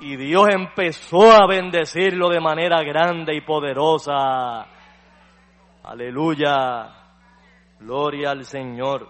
y 0.00 0.16
Dios 0.16 0.48
empezó 0.52 1.30
a 1.30 1.46
bendecirlo 1.46 2.28
de 2.28 2.40
manera 2.40 2.82
grande 2.82 3.36
y 3.36 3.42
poderosa. 3.42 4.66
Aleluya. 5.84 6.92
Gloria 7.78 8.32
al 8.32 8.44
Señor. 8.44 9.08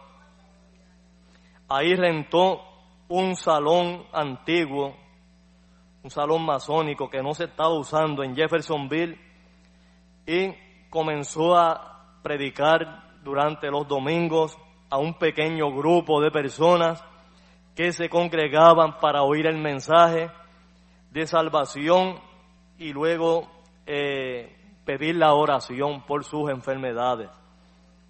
Ahí 1.71 1.95
rentó 1.95 2.61
un 3.09 3.37
salón 3.37 4.05
antiguo, 4.13 4.99
un 6.03 6.11
salón 6.11 6.45
masónico 6.45 7.09
que 7.09 7.23
no 7.23 7.33
se 7.33 7.45
estaba 7.45 7.71
usando 7.71 8.23
en 8.23 8.37
Jeffersonville 8.37 9.19
y 10.27 10.53
comenzó 10.91 11.57
a 11.57 12.19
predicar 12.23 13.06
durante 13.27 13.71
los 13.71 13.87
domingos 13.89 14.57
a 14.89 14.97
un 14.99 15.19
pequeño 15.19 15.75
grupo 15.75 16.21
de 16.21 16.31
personas 16.31 17.03
que 17.75 17.91
se 17.93 18.09
congregaban 18.09 19.01
para 19.01 19.25
oír 19.25 19.47
el 19.47 19.59
mensaje 19.59 20.31
de 21.11 21.27
salvación 21.27 22.21
y 22.79 22.93
luego 22.93 23.51
eh, 23.85 24.57
pedir 24.85 25.17
la 25.17 25.35
oración 25.35 26.07
por 26.07 26.23
sus 26.25 26.49
enfermedades. 26.51 27.29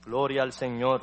Gloria 0.05 0.43
al 0.43 0.53
Señor. 0.53 1.01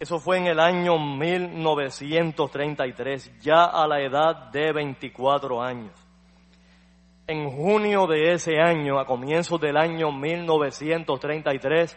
Eso 0.00 0.18
fue 0.18 0.38
en 0.38 0.46
el 0.46 0.60
año 0.60 0.98
1933, 0.98 3.38
ya 3.40 3.64
a 3.64 3.86
la 3.86 4.00
edad 4.00 4.50
de 4.50 4.72
24 4.72 5.60
años. 5.60 5.92
En 7.30 7.50
junio 7.50 8.06
de 8.06 8.32
ese 8.32 8.58
año, 8.58 8.98
a 8.98 9.04
comienzos 9.04 9.60
del 9.60 9.76
año 9.76 10.10
1933, 10.10 11.94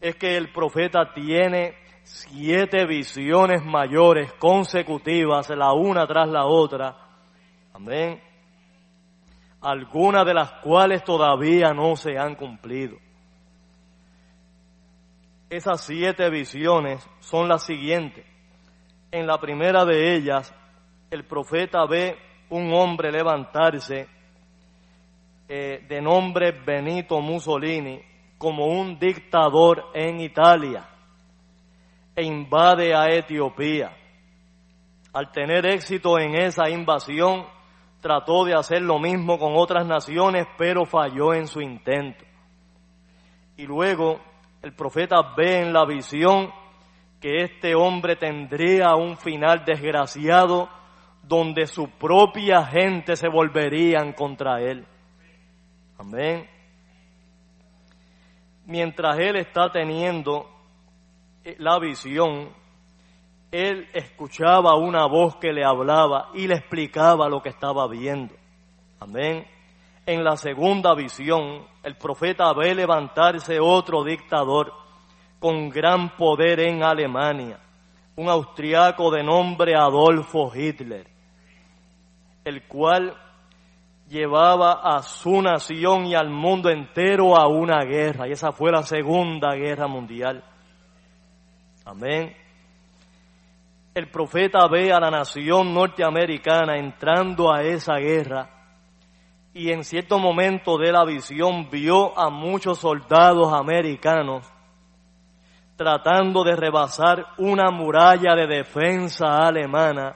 es 0.00 0.16
que 0.16 0.36
el 0.36 0.50
profeta 0.52 1.14
tiene 1.14 1.76
siete 2.02 2.84
visiones 2.84 3.64
mayores 3.64 4.32
consecutivas, 4.40 5.48
la 5.50 5.72
una 5.72 6.04
tras 6.04 6.28
la 6.28 6.46
otra. 6.46 6.96
Amén. 7.72 8.20
Algunas 9.60 10.26
de 10.26 10.34
las 10.34 10.50
cuales 10.64 11.04
todavía 11.04 11.72
no 11.72 11.94
se 11.94 12.18
han 12.18 12.34
cumplido. 12.34 12.96
Esas 15.48 15.80
siete 15.86 16.28
visiones 16.28 17.08
son 17.20 17.48
las 17.48 17.64
siguientes. 17.64 18.26
En 19.12 19.28
la 19.28 19.38
primera 19.38 19.84
de 19.84 20.16
ellas, 20.16 20.52
el 21.08 21.24
profeta 21.24 21.86
ve 21.86 22.18
un 22.48 22.74
hombre 22.74 23.12
levantarse 23.12 24.18
eh, 25.52 25.84
de 25.88 26.00
nombre 26.00 26.52
Benito 26.52 27.20
Mussolini 27.20 28.00
como 28.38 28.66
un 28.66 29.00
dictador 29.00 29.86
en 29.92 30.20
Italia 30.20 30.88
e 32.14 32.22
invade 32.22 32.94
a 32.94 33.06
Etiopía. 33.06 33.90
Al 35.12 35.32
tener 35.32 35.66
éxito 35.66 36.20
en 36.20 36.36
esa 36.36 36.70
invasión, 36.70 37.44
trató 38.00 38.44
de 38.44 38.54
hacer 38.54 38.82
lo 38.82 39.00
mismo 39.00 39.40
con 39.40 39.56
otras 39.56 39.84
naciones, 39.84 40.46
pero 40.56 40.86
falló 40.86 41.34
en 41.34 41.48
su 41.48 41.60
intento. 41.60 42.24
Y 43.56 43.66
luego 43.66 44.20
el 44.62 44.72
profeta 44.72 45.34
ve 45.36 45.62
en 45.62 45.72
la 45.72 45.84
visión 45.84 46.52
que 47.20 47.42
este 47.42 47.74
hombre 47.74 48.14
tendría 48.14 48.94
un 48.94 49.16
final 49.16 49.64
desgraciado 49.64 50.68
donde 51.24 51.66
su 51.66 51.90
propia 51.90 52.64
gente 52.66 53.16
se 53.16 53.28
volverían 53.28 54.12
contra 54.12 54.60
él. 54.60 54.86
Amén. 56.00 56.48
Mientras 58.64 59.18
él 59.18 59.36
está 59.36 59.70
teniendo 59.70 60.48
eh, 61.44 61.56
la 61.58 61.78
visión, 61.78 62.50
él 63.52 63.88
escuchaba 63.92 64.76
una 64.76 65.06
voz 65.06 65.36
que 65.36 65.52
le 65.52 65.64
hablaba 65.64 66.30
y 66.34 66.46
le 66.46 66.54
explicaba 66.54 67.28
lo 67.28 67.42
que 67.42 67.50
estaba 67.50 67.86
viendo. 67.86 68.34
Amén 68.98 69.46
en 70.10 70.24
la 70.24 70.36
segunda 70.36 70.94
visión, 70.94 71.66
el 71.82 71.96
profeta 71.96 72.52
ve 72.52 72.74
levantarse 72.74 73.60
otro 73.60 74.02
dictador 74.02 74.72
con 75.38 75.68
gran 75.68 76.16
poder 76.16 76.60
en 76.60 76.82
Alemania, 76.82 77.60
un 78.16 78.28
austriaco 78.28 79.10
de 79.10 79.22
nombre 79.22 79.76
Adolfo 79.76 80.50
Hitler, 80.54 81.06
el 82.44 82.66
cual 82.66 83.16
llevaba 84.10 84.80
a 84.82 85.02
su 85.02 85.40
nación 85.40 86.04
y 86.04 86.14
al 86.16 86.28
mundo 86.28 86.68
entero 86.68 87.36
a 87.36 87.46
una 87.46 87.84
guerra, 87.84 88.28
y 88.28 88.32
esa 88.32 88.50
fue 88.50 88.72
la 88.72 88.82
Segunda 88.82 89.54
Guerra 89.54 89.86
Mundial. 89.86 90.42
Amén. 91.84 92.36
El 93.94 94.10
profeta 94.10 94.66
ve 94.68 94.92
a 94.92 95.00
la 95.00 95.10
nación 95.10 95.72
norteamericana 95.72 96.76
entrando 96.76 97.52
a 97.52 97.62
esa 97.62 97.94
guerra 97.96 98.50
y 99.54 99.70
en 99.70 99.84
cierto 99.84 100.18
momento 100.18 100.76
de 100.76 100.92
la 100.92 101.04
visión 101.04 101.68
vio 101.70 102.16
a 102.18 102.30
muchos 102.30 102.78
soldados 102.78 103.52
americanos 103.52 104.46
tratando 105.76 106.44
de 106.44 106.56
rebasar 106.56 107.26
una 107.38 107.70
muralla 107.70 108.34
de 108.36 108.46
defensa 108.46 109.38
alemana 109.38 110.14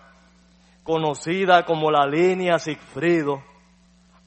conocida 0.83 1.65
como 1.65 1.91
la 1.91 2.07
línea 2.07 2.59
Sigfrido, 2.59 3.43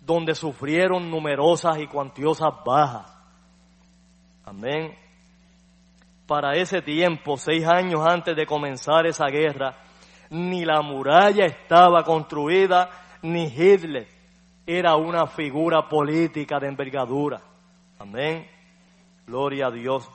donde 0.08 0.34
sufrieron 0.36 1.12
numerosas 1.12 1.80
y 1.80 1.88
cuantiosas 1.88 2.54
bajas. 2.66 3.14
Amén. 4.46 4.96
Para 6.26 6.54
ese 6.54 6.82
tiempo, 6.82 7.36
seis 7.36 7.68
años 7.68 8.02
antes 8.08 8.34
de 8.34 8.46
comenzar 8.46 9.06
esa 9.06 9.26
guerra, 9.26 9.76
ni 10.30 10.64
la 10.64 10.82
muralla 10.82 11.46
estaba 11.46 12.04
construida, 12.04 12.90
ni 13.22 13.48
Hitler 13.48 14.08
era 14.66 14.96
una 14.96 15.28
figura 15.28 15.90
política 15.90 16.58
de 16.58 16.70
envergadura. 16.70 17.42
Amén. 18.00 18.48
Gloria 19.26 19.68
a 19.68 19.72
Dios. 19.72 20.10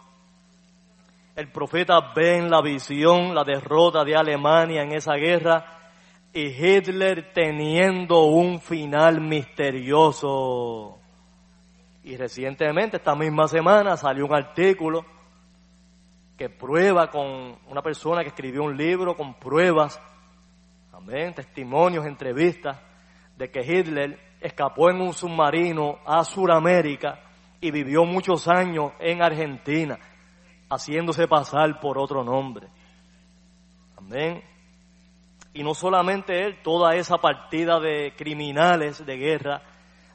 El 1.36 1.52
profeta 1.52 2.12
ve 2.16 2.38
en 2.38 2.50
la 2.50 2.62
visión 2.62 3.34
la 3.34 3.44
derrota 3.44 4.04
de 4.04 4.16
Alemania 4.16 4.82
en 4.82 4.92
esa 4.92 5.14
guerra 5.16 5.81
y 6.32 6.46
Hitler 6.46 7.32
teniendo 7.32 8.24
un 8.24 8.60
final 8.60 9.20
misterioso. 9.20 10.98
Y 12.04 12.16
recientemente, 12.16 12.96
esta 12.96 13.14
misma 13.14 13.46
semana, 13.46 13.96
salió 13.96 14.26
un 14.26 14.34
artículo 14.34 15.04
que 16.36 16.48
prueba 16.48 17.08
con 17.08 17.58
una 17.68 17.82
persona 17.82 18.22
que 18.22 18.28
escribió 18.28 18.62
un 18.62 18.76
libro 18.76 19.14
con 19.14 19.34
pruebas, 19.34 20.00
amén, 20.92 21.34
testimonios, 21.34 22.06
entrevistas, 22.06 22.80
de 23.36 23.50
que 23.50 23.60
Hitler 23.60 24.18
escapó 24.40 24.90
en 24.90 25.00
un 25.00 25.12
submarino 25.12 25.98
a 26.04 26.24
Sudamérica 26.24 27.20
y 27.60 27.70
vivió 27.70 28.04
muchos 28.04 28.48
años 28.48 28.92
en 28.98 29.22
Argentina, 29.22 29.98
haciéndose 30.68 31.28
pasar 31.28 31.78
por 31.78 31.98
otro 31.98 32.24
nombre. 32.24 32.66
Amén. 33.96 34.51
Y 35.54 35.62
no 35.62 35.74
solamente 35.74 36.44
él, 36.44 36.62
toda 36.62 36.94
esa 36.94 37.18
partida 37.18 37.78
de 37.78 38.14
criminales 38.16 39.04
de 39.04 39.16
guerra 39.16 39.62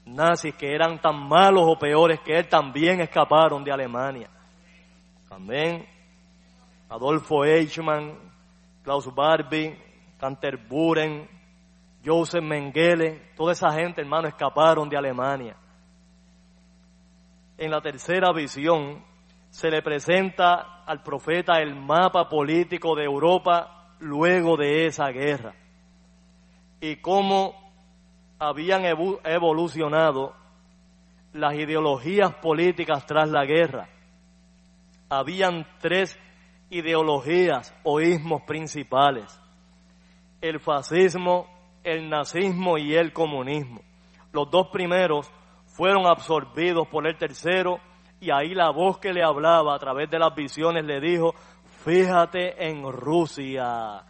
nazis 0.08 0.56
que 0.56 0.74
eran 0.74 1.00
tan 1.00 1.28
malos 1.28 1.64
o 1.68 1.78
peores 1.78 2.20
que 2.22 2.38
él 2.38 2.48
también 2.48 3.02
escaparon 3.02 3.64
de 3.64 3.72
Alemania. 3.72 4.30
Amén. 5.30 5.86
Adolfo 6.90 7.44
Eichmann, 7.44 8.18
Klaus 8.84 9.14
Barbie, 9.14 9.78
Canterburen, 10.18 11.28
Joseph 12.04 12.44
Mengele, 12.44 13.34
toda 13.36 13.52
esa 13.52 13.72
gente, 13.74 14.02
hermano, 14.02 14.28
escaparon 14.28 14.88
de 14.88 14.98
Alemania. 14.98 15.58
En 17.58 17.72
la 17.72 17.82
tercera 17.82 18.32
visión 18.32 19.04
se 19.50 19.70
le 19.70 19.82
presenta 19.82 20.84
al 20.86 21.04
profeta 21.04 21.60
el 21.60 21.76
mapa 21.76 22.30
político 22.30 22.96
de 22.96 23.04
Europa 23.04 23.77
luego 24.00 24.58
de 24.58 24.86
esa 24.86 25.10
guerra 25.10 25.54
y 26.80 26.98
cómo 26.98 27.56
habían 28.40 28.84
evolucionado 29.24 30.36
las 31.34 31.56
ideologías 31.56 32.36
políticas 32.36 33.06
tras 33.06 33.30
la 33.30 33.46
guerra. 33.46 33.90
Habían 35.10 35.66
tres 35.80 36.18
ideologías 36.70 37.74
o 37.84 38.02
ismos 38.02 38.42
principales. 38.44 39.42
El 40.42 40.60
fascismo, 40.60 41.48
el 41.84 42.10
nazismo 42.10 42.78
y 42.78 42.94
el 42.96 43.14
comunismo. 43.14 43.82
Los 44.32 44.52
dos 44.52 44.68
primeros 44.72 45.32
fueron 45.66 46.06
absorbidos 46.06 46.88
por 46.88 47.08
el 47.08 47.18
tercero 47.18 47.80
y 48.20 48.32
ahí 48.32 48.54
la 48.54 48.72
voz 48.72 48.98
que 48.98 49.14
le 49.14 49.24
hablaba 49.24 49.76
a 49.76 49.80
través 49.80 50.10
de 50.10 50.20
las 50.20 50.34
visiones 50.36 50.84
le 50.86 51.00
dijo, 51.00 51.34
fíjate 51.88 52.68
en 52.68 52.84
Rusia, 52.92 54.04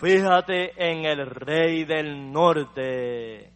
fíjate 0.00 0.72
en 0.76 1.04
el 1.04 1.26
rey 1.26 1.84
del 1.84 2.30
norte. 2.30 3.50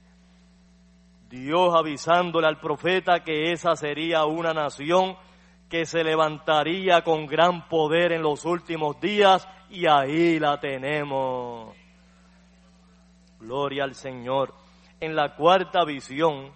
Dios 1.31 1.73
avisándole 1.73 2.49
al 2.49 2.59
profeta 2.59 3.21
que 3.21 3.53
esa 3.53 3.77
sería 3.77 4.25
una 4.25 4.53
nación 4.53 5.17
que 5.71 5.87
se 5.87 6.03
levantaría 6.03 7.03
con 7.03 7.27
gran 7.27 7.69
poder 7.69 8.11
en 8.11 8.23
los 8.23 8.45
últimos 8.45 9.01
días 9.01 9.47
y 9.71 9.87
ahí 9.87 10.41
la 10.41 10.59
tenemos. 10.59 11.73
Gloria 13.39 13.85
al 13.85 13.95
Señor. 13.95 14.55
En 14.99 15.15
la 15.15 15.37
cuarta 15.37 15.85
visión, 15.85 16.51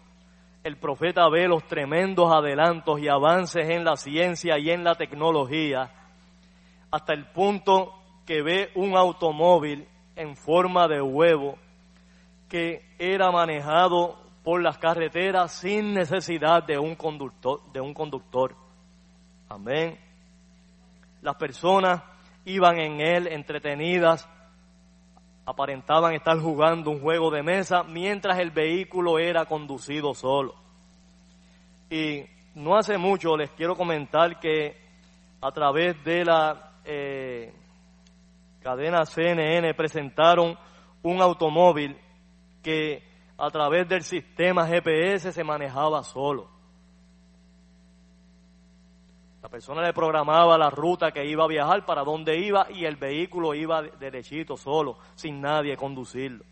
el 0.65 0.77
profeta 0.77 1.29
ve 1.29 1.47
los 1.47 1.65
tremendos 1.69 2.35
adelantos 2.35 2.99
y 2.99 3.07
avances 3.07 3.71
en 3.71 3.85
la 3.85 3.95
ciencia 3.95 4.59
y 4.59 4.71
en 4.71 4.83
la 4.83 4.97
tecnología, 4.97 5.93
hasta 6.97 7.13
el 7.13 7.27
punto 7.27 7.93
que 8.25 8.41
ve 8.41 8.71
un 8.75 8.97
automóvil 8.97 9.87
en 10.17 10.35
forma 10.35 10.89
de 10.89 11.03
huevo 11.03 11.59
que 12.49 12.87
era 12.99 13.31
manejado 13.31 14.19
por 14.43 14.63
las 14.63 14.79
carreteras 14.79 15.53
sin 15.53 15.93
necesidad 15.93 16.63
de 16.63 16.79
un 16.79 16.95
conductor, 16.95 17.61
de 17.71 17.83
un 17.83 17.93
conductor. 17.93 18.57
Amén. 19.51 19.99
Las 21.21 21.37
personas 21.37 22.03
iban 22.47 22.79
en 22.79 23.01
él 23.03 23.27
entretenidas, 23.27 24.27
aparentaban 25.45 26.15
estar 26.15 26.39
jugando 26.39 26.91
un 26.91 27.01
juego 27.01 27.31
de 27.31 27.43
mesa 27.43 27.83
mientras 27.83 28.39
el 28.39 28.53
vehículo 28.53 29.19
era 29.19 29.45
conducido 29.45 30.15
solo. 30.15 30.55
Y 31.91 32.25
no 32.55 32.75
hace 32.75 32.97
mucho 32.97 33.37
les 33.37 33.51
quiero 33.51 33.77
comentar 33.77 34.41
que 34.41 34.79
a 35.43 35.53
través 35.53 36.03
de 36.03 36.25
la 36.25 36.66
eh, 36.87 37.53
cadena 38.63 39.05
CNN 39.05 39.75
presentaron 39.75 40.57
un 41.03 41.21
automóvil 41.21 41.97
que 42.63 43.03
a 43.39 43.51
través 43.51 43.89
del 43.89 44.03
sistema 44.03 44.67
GPS 44.67 45.33
se 45.33 45.45
manejaba 45.45 46.03
solo. 46.03 46.49
La 49.43 49.49
persona 49.49 49.83
le 49.83 49.93
programaba 49.93 50.59
la 50.59 50.71
ruta 50.71 51.13
que 51.13 51.25
iba 51.25 51.45
a 51.45 51.49
viajar, 51.49 51.87
para 51.87 52.03
dónde 52.03 52.39
iba 52.39 52.67
y 52.71 52.85
el 52.85 52.97
vehículo 52.97 53.55
iba 53.55 53.83
derechito, 53.83 54.57
solo, 54.57 54.99
sin 55.15 55.41
nadie 55.41 55.77
conducirlo. 55.77 56.45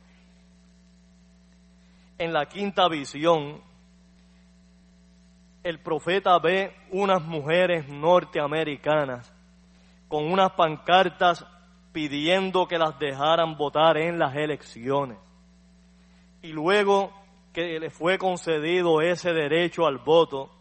En 2.19 2.33
la 2.33 2.47
quinta 2.47 2.89
visión, 2.89 3.61
el 5.65 5.81
profeta 5.81 6.39
ve 6.39 6.77
unas 6.93 7.23
mujeres 7.23 7.89
norteamericanas 7.89 9.34
con 10.15 10.31
unas 10.31 10.53
pancartas 10.53 11.45
pidiendo 11.93 12.69
que 12.69 12.79
las 12.79 12.97
dejaran 13.01 13.57
votar 13.57 13.97
en 13.97 14.17
las 14.17 14.37
elecciones. 14.37 15.19
Y 16.41 16.53
luego 16.53 17.13
que 17.53 17.81
le 17.81 17.91
fue 17.91 18.17
concedido 18.17 19.01
ese 19.01 19.33
derecho 19.33 19.89
al 19.89 19.99
voto, 19.99 20.53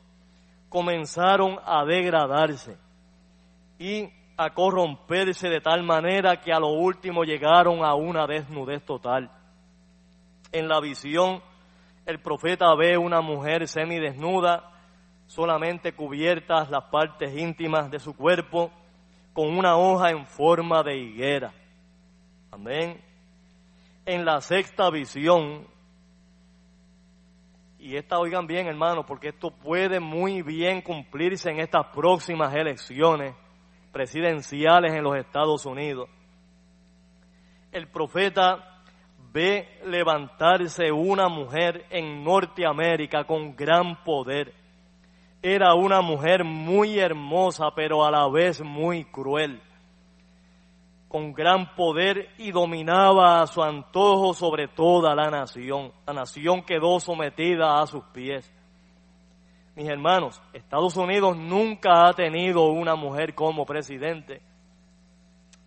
comenzaron 0.69 1.59
a 1.63 1.85
degradarse 1.85 2.77
y 3.77 4.09
a 4.37 4.55
corromperse 4.55 5.49
de 5.49 5.61
tal 5.61 5.83
manera 5.83 6.41
que 6.41 6.51
a 6.51 6.59
lo 6.59 6.69
último 6.69 7.23
llegaron 7.23 7.85
a 7.85 7.93
una 7.93 8.25
desnudez 8.25 8.83
total. 8.83 9.29
En 10.51 10.67
la 10.67 10.79
visión, 10.79 11.43
el 12.07 12.19
profeta 12.19 12.73
ve 12.73 12.97
una 12.97 13.21
mujer 13.21 13.67
semidesnuda, 13.67 14.71
solamente 15.27 15.93
cubiertas 15.93 16.71
las 16.71 16.85
partes 16.85 17.37
íntimas 17.37 17.91
de 17.91 17.99
su 17.99 18.15
cuerpo, 18.15 18.71
con 19.33 19.57
una 19.57 19.75
hoja 19.75 20.11
en 20.11 20.25
forma 20.25 20.83
de 20.83 20.97
higuera. 20.97 21.53
Amén. 22.51 23.01
En 24.05 24.23
la 24.23 24.39
sexta 24.41 24.89
visión, 24.89 25.67
y 27.79 27.97
esta 27.97 28.19
oigan 28.19 28.45
bien 28.47 28.67
hermano, 28.67 29.05
porque 29.05 29.29
esto 29.29 29.49
puede 29.49 29.99
muy 29.99 30.41
bien 30.41 30.81
cumplirse 30.81 31.49
en 31.49 31.59
estas 31.59 31.87
próximas 31.87 32.53
elecciones 32.53 33.35
presidenciales 33.91 34.93
en 34.93 35.03
los 35.03 35.17
Estados 35.17 35.65
Unidos. 35.65 36.09
El 37.71 37.87
profeta 37.87 38.81
ve 39.31 39.79
levantarse 39.85 40.91
una 40.91 41.27
mujer 41.27 41.85
en 41.89 42.23
Norteamérica 42.23 43.23
con 43.25 43.55
gran 43.55 44.03
poder 44.03 44.53
era 45.45 45.73
una 45.73 45.99
mujer 46.01 46.45
muy 46.45 46.97
hermosa, 46.97 47.71
pero 47.75 48.05
a 48.05 48.09
la 48.09 48.29
vez 48.29 48.61
muy 48.61 49.03
cruel, 49.03 49.61
con 51.09 51.33
gran 51.33 51.75
poder 51.75 52.29
y 52.37 52.51
dominaba 52.51 53.41
a 53.41 53.47
su 53.47 53.61
antojo 53.61 54.33
sobre 54.33 54.69
toda 54.69 55.13
la 55.13 55.29
nación. 55.29 55.91
La 56.07 56.13
nación 56.13 56.63
quedó 56.63 56.97
sometida 57.01 57.81
a 57.81 57.85
sus 57.85 58.05
pies. 58.05 58.49
Mis 59.75 59.89
hermanos, 59.89 60.41
Estados 60.53 60.95
Unidos 60.95 61.35
nunca 61.35 62.07
ha 62.07 62.13
tenido 62.13 62.67
una 62.67 62.95
mujer 62.95 63.35
como 63.35 63.65
presidente, 63.65 64.41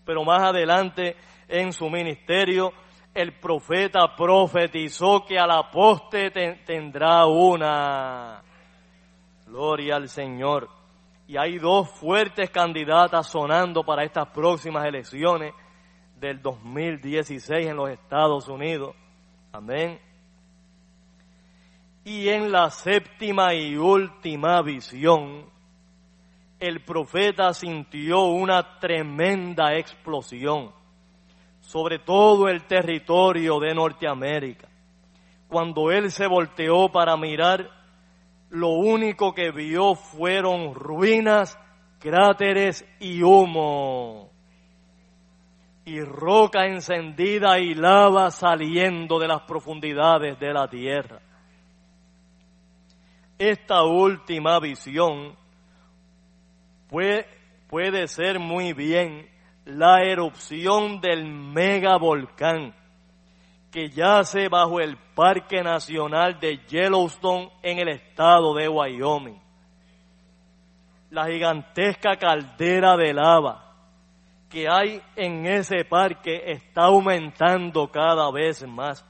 pero 0.06 0.24
más 0.24 0.42
adelante 0.42 1.16
en 1.48 1.74
su 1.74 1.90
ministerio 1.90 2.72
el 3.12 3.38
profeta 3.38 4.14
profetizó 4.16 5.22
que 5.26 5.38
a 5.38 5.46
la 5.46 5.70
poste 5.70 6.30
tendrá 6.64 7.26
una 7.26 8.42
Gloria 9.46 9.96
al 9.96 10.08
Señor. 10.08 10.68
Y 11.26 11.36
hay 11.36 11.58
dos 11.58 11.90
fuertes 11.90 12.50
candidatas 12.50 13.28
sonando 13.28 13.84
para 13.84 14.04
estas 14.04 14.28
próximas 14.28 14.84
elecciones 14.86 15.54
del 16.20 16.40
2016 16.42 17.66
en 17.66 17.76
los 17.76 17.90
Estados 17.90 18.48
Unidos. 18.48 18.94
Amén. 19.52 20.00
Y 22.04 22.28
en 22.28 22.52
la 22.52 22.70
séptima 22.70 23.54
y 23.54 23.76
última 23.76 24.62
visión, 24.62 25.46
el 26.60 26.84
profeta 26.84 27.52
sintió 27.52 28.24
una 28.26 28.78
tremenda 28.78 29.74
explosión 29.74 30.72
sobre 31.66 31.98
todo 31.98 32.48
el 32.48 32.62
territorio 32.64 33.58
de 33.58 33.74
Norteamérica. 33.74 34.68
Cuando 35.48 35.90
él 35.90 36.12
se 36.12 36.26
volteó 36.28 36.88
para 36.90 37.16
mirar, 37.16 37.68
lo 38.56 38.70
único 38.70 39.34
que 39.34 39.50
vio 39.50 39.94
fueron 39.94 40.74
ruinas, 40.74 41.58
cráteres 41.98 42.86
y 42.98 43.22
humo. 43.22 44.30
Y 45.84 46.00
roca 46.00 46.66
encendida 46.66 47.58
y 47.58 47.74
lava 47.74 48.30
saliendo 48.30 49.18
de 49.18 49.28
las 49.28 49.42
profundidades 49.42 50.38
de 50.40 50.52
la 50.52 50.68
tierra. 50.68 51.20
Esta 53.38 53.82
última 53.82 54.58
visión 54.58 55.36
puede, 56.88 58.08
ser 58.08 58.38
muy 58.38 58.72
bien 58.72 59.28
la 59.66 60.02
erupción 60.02 61.00
del 61.00 61.26
megavolcán 61.26 62.74
que 63.76 63.90
yace 63.90 64.48
bajo 64.48 64.80
el 64.80 64.96
Parque 64.96 65.62
Nacional 65.62 66.40
de 66.40 66.64
Yellowstone 66.66 67.50
en 67.62 67.78
el 67.78 67.88
estado 67.88 68.54
de 68.54 68.70
Wyoming. 68.70 69.38
La 71.10 71.26
gigantesca 71.26 72.16
caldera 72.16 72.96
de 72.96 73.12
lava 73.12 73.74
que 74.48 74.66
hay 74.66 75.02
en 75.14 75.44
ese 75.44 75.84
parque 75.84 76.52
está 76.52 76.84
aumentando 76.84 77.90
cada 77.90 78.32
vez 78.32 78.66
más. 78.66 79.04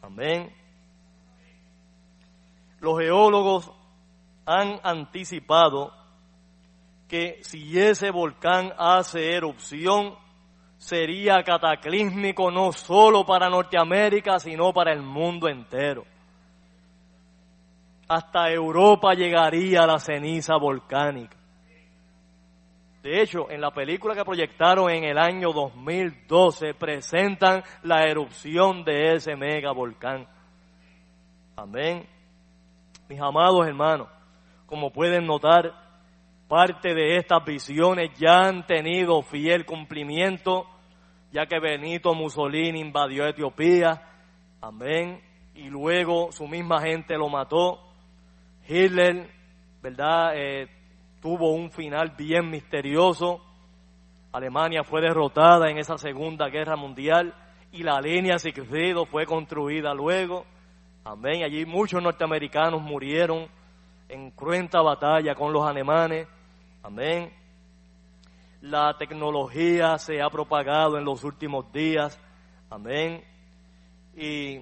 Amén. 0.00 0.50
Los 2.78 2.98
geólogos 2.98 3.70
han 4.46 4.80
anticipado 4.82 5.92
que 7.08 7.40
si 7.42 7.78
ese 7.78 8.10
volcán 8.10 8.72
hace 8.78 9.34
erupción, 9.34 10.16
sería 10.80 11.42
cataclísmico 11.42 12.50
no 12.50 12.72
solo 12.72 13.24
para 13.26 13.50
Norteamérica, 13.50 14.38
sino 14.38 14.72
para 14.72 14.92
el 14.92 15.02
mundo 15.02 15.46
entero. 15.46 16.06
Hasta 18.08 18.50
Europa 18.50 19.12
llegaría 19.12 19.86
la 19.86 19.98
ceniza 19.98 20.56
volcánica. 20.56 21.36
De 23.02 23.20
hecho, 23.20 23.50
en 23.50 23.60
la 23.60 23.70
película 23.70 24.14
que 24.14 24.24
proyectaron 24.24 24.90
en 24.90 25.04
el 25.04 25.18
año 25.18 25.52
2012 25.52 26.74
presentan 26.74 27.62
la 27.82 28.06
erupción 28.06 28.82
de 28.82 29.14
ese 29.14 29.36
mega 29.36 29.72
volcán. 29.72 30.26
Amén. 31.56 32.06
Mis 33.06 33.20
amados 33.20 33.66
hermanos, 33.66 34.08
como 34.66 34.90
pueden 34.90 35.26
notar, 35.26 35.72
Parte 36.50 36.94
de 36.96 37.16
estas 37.16 37.44
visiones 37.44 38.10
ya 38.18 38.40
han 38.40 38.66
tenido 38.66 39.22
fiel 39.22 39.64
cumplimiento, 39.64 40.66
ya 41.32 41.46
que 41.46 41.58
Benito 41.58 42.14
Mussolini 42.14 42.80
invadió 42.80 43.26
Etiopía, 43.26 44.02
amén, 44.60 45.20
y 45.54 45.68
luego 45.68 46.32
su 46.32 46.46
misma 46.46 46.80
gente 46.80 47.16
lo 47.16 47.28
mató. 47.28 47.80
Hitler, 48.66 49.30
¿verdad? 49.82 50.32
Eh, 50.34 50.68
tuvo 51.20 51.52
un 51.52 51.70
final 51.70 52.14
bien 52.16 52.50
misterioso. 52.50 53.40
Alemania 54.32 54.84
fue 54.84 55.00
derrotada 55.00 55.70
en 55.70 55.78
esa 55.78 55.98
Segunda 55.98 56.48
Guerra 56.48 56.76
Mundial 56.76 57.34
y 57.72 57.82
la 57.82 58.00
línea 58.00 58.38
Sigfrido 58.38 59.06
fue 59.06 59.26
construida 59.26 59.92
luego. 59.92 60.44
Amén. 61.04 61.42
Allí 61.42 61.64
muchos 61.66 62.02
norteamericanos 62.02 62.80
murieron 62.80 63.48
en 64.08 64.30
cruenta 64.30 64.82
batalla 64.82 65.34
con 65.34 65.52
los 65.52 65.66
alemanes. 65.66 66.28
Amén. 66.82 67.32
La 68.62 68.94
tecnología 68.98 69.96
se 69.96 70.20
ha 70.20 70.28
propagado 70.28 70.98
en 70.98 71.04
los 71.04 71.24
últimos 71.24 71.72
días. 71.72 72.20
Amén. 72.68 73.24
Y 74.14 74.60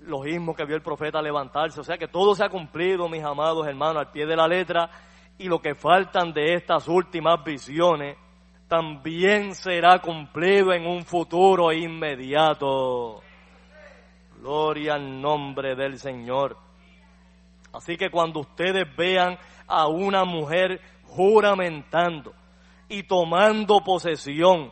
los 0.00 0.26
ismos 0.26 0.56
que 0.56 0.64
vio 0.64 0.76
el 0.76 0.82
profeta 0.82 1.20
levantarse. 1.20 1.78
O 1.78 1.84
sea 1.84 1.98
que 1.98 2.08
todo 2.08 2.34
se 2.34 2.42
ha 2.42 2.48
cumplido, 2.48 3.06
mis 3.06 3.22
amados 3.22 3.66
hermanos, 3.66 3.98
al 3.98 4.12
pie 4.12 4.24
de 4.24 4.36
la 4.36 4.48
letra. 4.48 4.88
Y 5.36 5.48
lo 5.48 5.60
que 5.60 5.74
faltan 5.74 6.32
de 6.32 6.54
estas 6.54 6.88
últimas 6.88 7.44
visiones 7.44 8.16
también 8.66 9.54
será 9.54 9.98
cumplido 9.98 10.72
en 10.72 10.86
un 10.86 11.04
futuro 11.04 11.70
inmediato. 11.70 13.20
Gloria 14.38 14.94
al 14.94 15.20
nombre 15.20 15.76
del 15.76 15.98
Señor. 15.98 16.56
Así 17.74 17.98
que 17.98 18.08
cuando 18.10 18.40
ustedes 18.40 18.86
vean 18.96 19.36
a 19.66 19.86
una 19.88 20.24
mujer 20.24 20.80
juramentando 21.02 22.32
y 22.88 23.04
tomando 23.04 23.80
posesión 23.80 24.70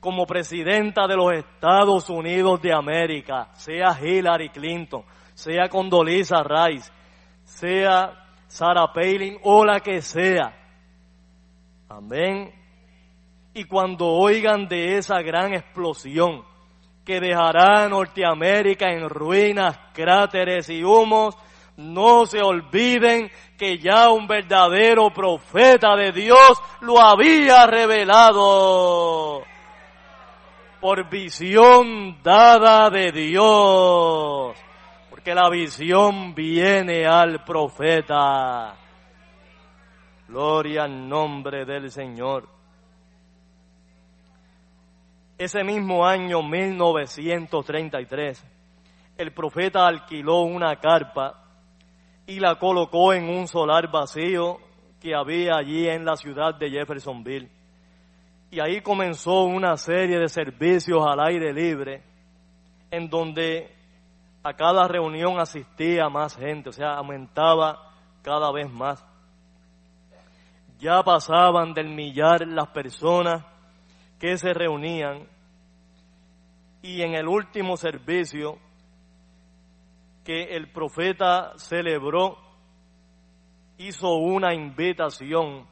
como 0.00 0.26
presidenta 0.26 1.06
de 1.06 1.16
los 1.16 1.32
Estados 1.32 2.10
Unidos 2.10 2.60
de 2.60 2.72
América, 2.72 3.48
sea 3.54 3.98
Hillary 3.98 4.50
Clinton, 4.50 5.02
sea 5.32 5.68
Condoleezza 5.68 6.42
Rice, 6.42 6.92
sea 7.44 8.12
Sarah 8.46 8.92
Palin 8.92 9.38
o 9.42 9.64
la 9.64 9.80
que 9.80 10.02
sea. 10.02 10.54
Amén. 11.88 12.52
Y 13.54 13.64
cuando 13.64 14.06
oigan 14.08 14.68
de 14.68 14.98
esa 14.98 15.22
gran 15.22 15.54
explosión 15.54 16.44
que 17.04 17.20
dejará 17.20 17.84
a 17.84 17.88
Norteamérica 17.88 18.90
en 18.90 19.08
ruinas, 19.08 19.78
cráteres 19.92 20.68
y 20.70 20.82
humos, 20.82 21.36
no 21.76 22.26
se 22.26 22.40
olviden 22.40 23.30
que 23.58 23.78
ya 23.78 24.10
un 24.10 24.26
verdadero 24.26 25.12
profeta 25.12 25.94
de 25.96 26.12
Dios 26.12 26.62
lo 26.80 27.00
había 27.00 27.66
revelado 27.66 29.42
por 30.80 31.08
visión 31.08 32.22
dada 32.22 32.90
de 32.90 33.10
Dios. 33.10 34.56
Porque 35.08 35.34
la 35.34 35.48
visión 35.48 36.34
viene 36.34 37.06
al 37.06 37.42
profeta. 37.42 38.76
Gloria 40.28 40.84
al 40.84 41.08
nombre 41.08 41.64
del 41.64 41.90
Señor. 41.90 42.46
Ese 45.38 45.64
mismo 45.64 46.06
año 46.06 46.42
1933, 46.42 48.46
el 49.16 49.32
profeta 49.32 49.86
alquiló 49.86 50.42
una 50.42 50.76
carpa 50.76 51.43
y 52.26 52.40
la 52.40 52.58
colocó 52.58 53.12
en 53.12 53.28
un 53.28 53.46
solar 53.46 53.90
vacío 53.90 54.58
que 55.00 55.14
había 55.14 55.56
allí 55.56 55.88
en 55.88 56.04
la 56.04 56.16
ciudad 56.16 56.54
de 56.54 56.70
Jeffersonville 56.70 57.50
y 58.54 58.60
ahí 58.60 58.80
comenzó 58.82 59.42
una 59.42 59.76
serie 59.76 60.16
de 60.16 60.28
servicios 60.28 61.04
al 61.04 61.18
aire 61.26 61.52
libre 61.52 62.04
en 62.88 63.10
donde 63.10 63.68
a 64.44 64.54
cada 64.54 64.86
reunión 64.86 65.40
asistía 65.40 66.08
más 66.08 66.36
gente, 66.36 66.68
o 66.68 66.72
sea, 66.72 66.94
aumentaba 66.94 67.90
cada 68.22 68.52
vez 68.52 68.70
más. 68.70 69.04
Ya 70.78 71.02
pasaban 71.02 71.74
del 71.74 71.88
millar 71.88 72.46
las 72.46 72.68
personas 72.68 73.44
que 74.20 74.36
se 74.36 74.54
reunían 74.54 75.26
y 76.80 77.02
en 77.02 77.14
el 77.14 77.26
último 77.26 77.76
servicio 77.76 78.56
que 80.24 80.56
el 80.56 80.72
profeta 80.72 81.52
celebró 81.56 82.38
hizo 83.76 84.14
una 84.14 84.54
invitación 84.54 85.66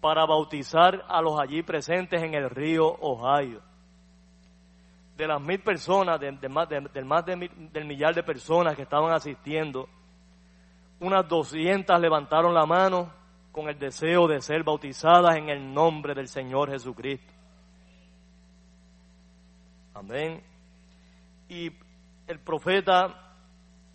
para 0.00 0.24
bautizar 0.24 1.04
a 1.08 1.20
los 1.20 1.38
allí 1.38 1.62
presentes 1.62 2.22
en 2.22 2.34
el 2.34 2.48
río 2.48 2.86
Ohio. 2.86 3.60
De 5.16 5.26
las 5.26 5.40
mil 5.40 5.60
personas, 5.60 6.18
del 6.20 6.38
más, 6.48 6.68
del 7.26 7.84
millar 7.84 8.14
de 8.14 8.22
personas 8.22 8.74
que 8.74 8.82
estaban 8.82 9.12
asistiendo, 9.12 9.88
unas 11.00 11.28
200 11.28 12.00
levantaron 12.00 12.54
la 12.54 12.64
mano 12.64 13.12
con 13.52 13.68
el 13.68 13.78
deseo 13.78 14.28
de 14.28 14.40
ser 14.40 14.62
bautizadas 14.62 15.36
en 15.36 15.48
el 15.48 15.74
nombre 15.74 16.14
del 16.14 16.28
Señor 16.28 16.70
Jesucristo. 16.70 17.32
Amén. 19.92 20.42
Y 21.48 21.70
el 22.26 22.38
profeta 22.38 23.29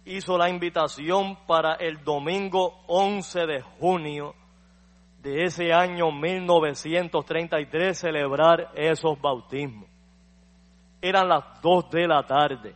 hizo 0.06 0.38
la 0.38 0.50
invitación 0.50 1.38
para 1.48 1.74
el 1.74 2.04
domingo 2.04 2.82
11 2.88 3.46
de 3.48 3.62
junio 3.62 4.36
de 5.22 5.44
ese 5.44 5.74
año 5.74 6.12
1933 6.12 7.98
celebrar 7.98 8.72
esos 8.76 9.20
bautismos. 9.20 9.90
Eran 11.02 11.28
las 11.28 11.44
dos 11.62 11.90
de 11.90 12.08
la 12.08 12.24
tarde 12.26 12.76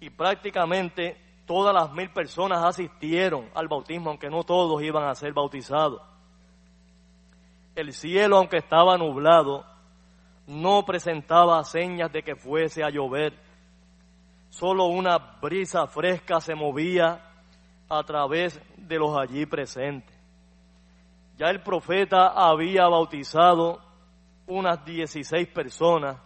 y 0.00 0.10
prácticamente 0.10 1.16
todas 1.46 1.74
las 1.74 1.92
mil 1.92 2.10
personas 2.10 2.62
asistieron 2.64 3.48
al 3.54 3.68
bautismo, 3.68 4.10
aunque 4.10 4.28
no 4.28 4.42
todos 4.42 4.82
iban 4.82 5.04
a 5.04 5.14
ser 5.14 5.32
bautizados. 5.32 6.02
El 7.74 7.92
cielo, 7.92 8.36
aunque 8.36 8.58
estaba 8.58 8.98
nublado, 8.98 9.64
no 10.46 10.84
presentaba 10.84 11.62
señas 11.64 12.12
de 12.12 12.22
que 12.22 12.36
fuese 12.36 12.84
a 12.84 12.90
llover. 12.90 13.32
Solo 14.52 14.84
una 14.84 15.16
brisa 15.40 15.86
fresca 15.86 16.38
se 16.38 16.54
movía 16.54 17.22
a 17.88 18.02
través 18.02 18.60
de 18.76 18.98
los 18.98 19.16
allí 19.18 19.46
presentes. 19.46 20.14
Ya 21.38 21.46
el 21.46 21.62
profeta 21.62 22.28
había 22.28 22.86
bautizado 22.86 23.80
unas 24.46 24.84
16 24.84 25.48
personas 25.48 26.18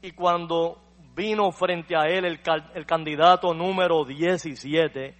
y 0.00 0.12
cuando 0.12 0.80
vino 1.14 1.52
frente 1.52 1.94
a 1.94 2.04
él 2.04 2.24
el, 2.24 2.40
el, 2.72 2.86
candidato 2.86 3.52
número 3.52 4.02
17, 4.02 5.14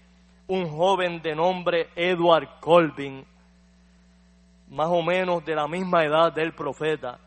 un 0.46 0.70
joven 0.70 1.20
de 1.20 1.34
nombre 1.34 1.90
Edward 1.94 2.60
Colvin, 2.60 3.26
más 4.70 4.88
o 4.88 5.02
menos 5.02 5.44
de 5.44 5.54
la 5.54 5.68
misma 5.68 6.02
edad 6.02 6.32
del 6.32 6.54
profeta, 6.54 7.18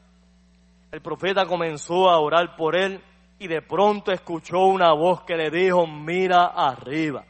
el 0.92 1.00
profeta 1.00 1.46
comenzó 1.46 2.10
a 2.10 2.20
orar 2.20 2.56
por 2.56 2.76
él 2.76 3.04
y 3.42 3.48
de 3.48 3.64
pronto 3.64 4.12
escuchó 4.12 4.68
una 4.68 4.94
voz 4.94 5.24
que 5.24 5.36
le 5.36 5.50
dijo, 5.50 5.88
mira 5.88 6.46
arriba. 6.46 7.26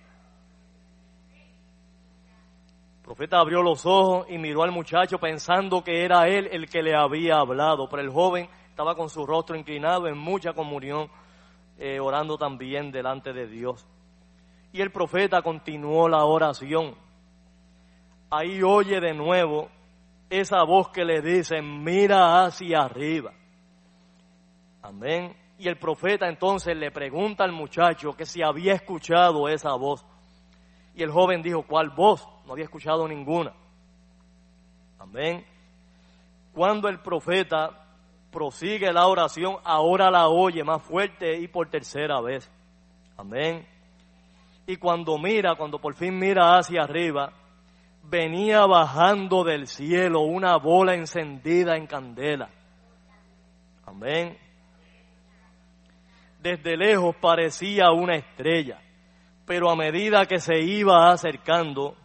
profeta 3.02 3.39
abrió 3.39 3.62
los 3.62 3.86
ojos 3.86 4.26
y 4.30 4.38
miró 4.38 4.63
al 4.63 4.71
muchacho 4.71 5.19
pensando 5.19 5.82
que 5.82 6.04
era 6.04 6.28
él 6.28 6.50
el 6.52 6.69
que 6.69 6.84
le 6.84 6.93
había 6.93 7.38
hablado, 7.38 7.88
pero 7.88 8.02
el 8.02 8.10
joven 8.10 8.50
estaba 8.67 8.93
con 8.93 9.10
su 9.10 9.26
rostro 9.26 9.56
inclinado 9.56 10.08
en 10.08 10.17
mucha 10.17 10.52
comunión, 10.52 11.10
eh, 11.78 12.02
orando 12.02 12.38
también 12.38 12.91
delante 12.91 13.32
de 13.32 13.47
Dios. 13.47 13.88
Y 14.74 14.82
el 14.82 14.91
profeta 14.91 15.41
continuó 15.41 16.10
la 16.10 16.26
oración. 16.26 16.93
Ahí 18.30 18.62
oye 18.63 19.00
de 19.00 19.13
nuevo 19.13 19.69
esa 20.30 20.62
voz 20.63 20.89
que 20.89 21.06
le 21.06 21.21
dice, 21.21 21.62
mira 21.62 22.43
hacia 22.43 22.82
arriba. 22.82 23.32
Amén. 24.82 25.40
Y 25.62 25.67
el 25.67 25.78
profeta 25.78 26.28
entonces 26.28 26.76
le 26.76 26.89
pregunta 26.89 27.43
al 27.43 27.52
muchacho 27.52 28.13
que 28.13 28.26
si 28.26 28.41
había 28.41 28.74
escuchado 28.74 29.47
esa 29.47 29.76
voz. 29.76 30.04
Y 30.95 31.04
el 31.04 31.12
joven 31.12 31.43
dijo, 31.43 31.62
¿cuál 31.62 31.91
voz? 31.91 32.28
No 32.47 32.54
había 32.54 32.63
escuchado 32.63 33.08
ninguna. 33.08 33.54
Amén. 34.97 35.45
Cuando 36.52 36.89
el 36.89 37.00
profeta 37.00 37.86
prosigue 38.32 38.91
la 38.91 39.06
oración, 39.06 39.58
ahora 39.63 40.10
la 40.10 40.30
oye 40.30 40.63
más 40.63 40.82
fuerte 40.82 41.38
y 41.38 41.47
por 41.47 41.69
tercera 41.69 42.19
vez. 42.21 42.50
Amén. 43.15 43.63
Y 44.65 44.78
cuando 44.78 45.19
mira, 45.19 45.54
cuando 45.54 45.78
por 45.78 45.93
fin 45.93 46.17
mira 46.17 46.58
hacia 46.58 46.82
arriba, 46.82 47.34
venía 48.02 48.65
bajando 48.65 49.43
del 49.43 49.67
cielo 49.67 50.21
una 50.21 50.58
bola 50.58 50.95
encendida 50.95 51.78
en 51.78 51.86
candela. 51.86 52.50
Amén. 53.86 54.36
Desde 56.41 56.75
lejos 56.75 57.15
parecía 57.17 57.91
una 57.91 58.15
estrella 58.15 58.80
pero 59.51 59.69
a 59.69 59.75
medida 59.75 60.25
que 60.27 60.39
se 60.39 60.60
iba 60.62 61.12
acercando, 61.12 61.97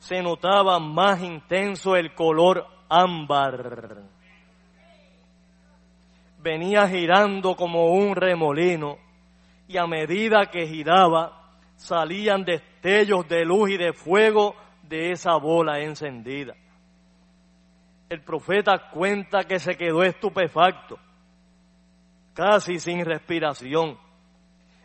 se 0.00 0.20
notaba 0.20 0.80
más 0.80 1.22
intenso 1.22 1.94
el 1.94 2.12
color 2.12 2.66
ámbar. 2.88 4.02
Venía 6.38 6.88
girando 6.88 7.54
como 7.54 7.92
un 7.92 8.16
remolino 8.16 8.98
y 9.68 9.76
a 9.76 9.86
medida 9.86 10.46
que 10.50 10.66
giraba 10.66 11.52
salían 11.76 12.44
destellos 12.44 13.28
de 13.28 13.44
luz 13.44 13.70
y 13.70 13.76
de 13.76 13.92
fuego 13.92 14.56
de 14.82 15.12
esa 15.12 15.36
bola 15.36 15.78
encendida. 15.78 16.56
El 18.08 18.22
profeta 18.22 18.90
cuenta 18.90 19.44
que 19.44 19.60
se 19.60 19.76
quedó 19.76 20.02
estupefacto, 20.02 20.98
casi 22.34 22.78
sin 22.78 23.04
respiración 23.04 23.98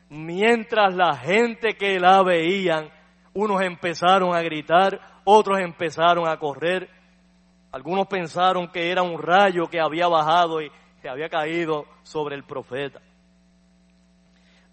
mientras 0.09 0.95
la 0.95 1.15
gente 1.15 1.75
que 1.75 1.99
la 1.99 2.23
veían, 2.23 2.89
unos 3.33 3.61
empezaron 3.61 4.35
a 4.35 4.41
gritar, 4.41 4.99
otros 5.23 5.59
empezaron 5.59 6.27
a 6.27 6.37
correr, 6.37 6.89
algunos 7.71 8.07
pensaron 8.07 8.69
que 8.69 8.89
era 8.89 9.03
un 9.03 9.21
rayo 9.21 9.67
que 9.67 9.79
había 9.79 10.07
bajado 10.07 10.61
y 10.61 10.71
que 11.01 11.09
había 11.09 11.29
caído 11.29 11.85
sobre 12.03 12.35
el 12.35 12.43
profeta. 12.43 13.01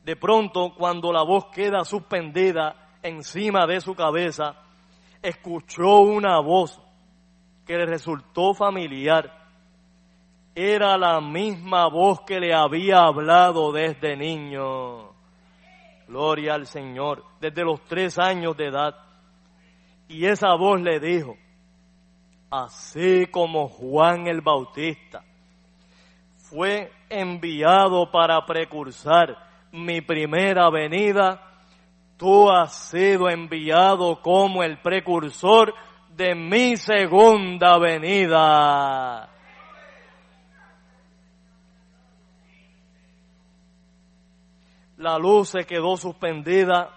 De 0.04 0.16
pronto, 0.16 0.74
cuando 0.76 1.12
la 1.12 1.22
voz 1.22 1.46
queda 1.46 1.84
suspendida 1.84 2.92
encima 3.02 3.66
de 3.66 3.80
su 3.80 3.94
cabeza, 3.94 4.54
escuchó 5.22 6.00
una 6.00 6.40
voz 6.40 6.80
que 7.66 7.76
le 7.76 7.86
resultó 7.86 8.54
familiar. 8.54 9.43
Era 10.54 10.96
la 10.96 11.20
misma 11.20 11.88
voz 11.88 12.20
que 12.20 12.38
le 12.38 12.54
había 12.54 13.00
hablado 13.00 13.72
desde 13.72 14.16
niño. 14.16 15.12
Gloria 16.06 16.54
al 16.54 16.66
Señor, 16.66 17.24
desde 17.40 17.64
los 17.64 17.82
tres 17.84 18.18
años 18.18 18.56
de 18.56 18.66
edad. 18.66 18.94
Y 20.06 20.26
esa 20.26 20.54
voz 20.54 20.80
le 20.80 21.00
dijo, 21.00 21.36
así 22.50 23.26
como 23.26 23.68
Juan 23.68 24.28
el 24.28 24.42
Bautista 24.42 25.24
fue 26.36 26.92
enviado 27.08 28.10
para 28.12 28.44
precursar 28.46 29.36
mi 29.72 30.02
primera 30.02 30.70
venida, 30.70 31.42
tú 32.16 32.48
has 32.48 32.90
sido 32.90 33.28
enviado 33.28 34.20
como 34.22 34.62
el 34.62 34.78
precursor 34.78 35.74
de 36.10 36.36
mi 36.36 36.76
segunda 36.76 37.76
venida. 37.78 39.33
La 45.04 45.18
luz 45.18 45.50
se 45.50 45.66
quedó 45.66 45.98
suspendida 45.98 46.88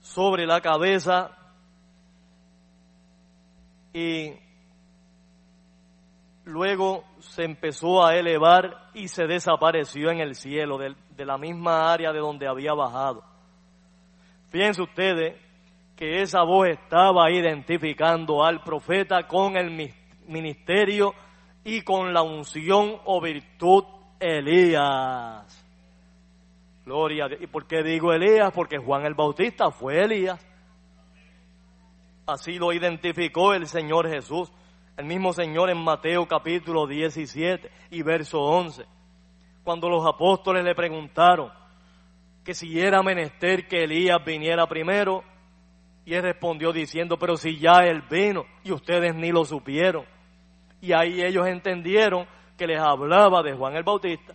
sobre 0.00 0.46
la 0.46 0.62
cabeza 0.62 1.36
y 3.92 4.32
luego 6.46 7.04
se 7.18 7.44
empezó 7.44 8.02
a 8.02 8.16
elevar 8.16 8.88
y 8.94 9.08
se 9.08 9.26
desapareció 9.26 10.10
en 10.10 10.20
el 10.20 10.34
cielo 10.34 10.78
de, 10.78 10.94
la 11.26 11.36
misma 11.36 11.92
área 11.92 12.10
de 12.10 12.20
donde 12.20 12.48
había 12.48 12.72
bajado. 12.72 13.22
Fíjense 14.48 14.80
ustedes 14.80 15.38
que 15.94 16.22
esa 16.22 16.42
voz 16.42 16.68
estaba 16.68 17.30
identificando 17.30 18.46
al 18.46 18.62
profeta 18.62 19.26
con 19.26 19.58
el 19.58 19.92
ministerio 20.26 21.12
y 21.64 21.82
con 21.82 22.14
la 22.14 22.22
unción 22.22 22.96
o 23.04 23.20
virtud 23.20 23.84
Elías. 24.20 25.65
Gloria. 26.86 27.26
¿Y 27.40 27.48
por 27.48 27.66
qué 27.66 27.82
digo 27.82 28.12
Elías? 28.12 28.52
Porque 28.54 28.78
Juan 28.78 29.04
el 29.04 29.14
Bautista 29.14 29.72
fue 29.72 30.04
Elías. 30.04 30.40
Así 32.26 32.60
lo 32.60 32.72
identificó 32.72 33.54
el 33.54 33.66
Señor 33.66 34.08
Jesús. 34.08 34.52
El 34.96 35.06
mismo 35.06 35.32
Señor 35.32 35.68
en 35.68 35.78
Mateo 35.78 36.26
capítulo 36.28 36.86
17 36.86 37.68
y 37.90 38.02
verso 38.02 38.40
11. 38.40 38.86
Cuando 39.64 39.88
los 39.88 40.06
apóstoles 40.06 40.64
le 40.64 40.76
preguntaron 40.76 41.50
que 42.44 42.54
si 42.54 42.80
era 42.80 43.02
menester 43.02 43.66
que 43.66 43.82
Elías 43.82 44.24
viniera 44.24 44.68
primero, 44.68 45.24
y 46.04 46.14
él 46.14 46.22
respondió 46.22 46.72
diciendo, 46.72 47.18
pero 47.18 47.36
si 47.36 47.58
ya 47.58 47.80
él 47.80 48.02
vino 48.08 48.44
y 48.62 48.70
ustedes 48.70 49.12
ni 49.12 49.32
lo 49.32 49.44
supieron. 49.44 50.04
Y 50.80 50.92
ahí 50.92 51.20
ellos 51.20 51.48
entendieron 51.48 52.28
que 52.56 52.68
les 52.68 52.78
hablaba 52.78 53.42
de 53.42 53.54
Juan 53.54 53.74
el 53.74 53.82
Bautista. 53.82 54.34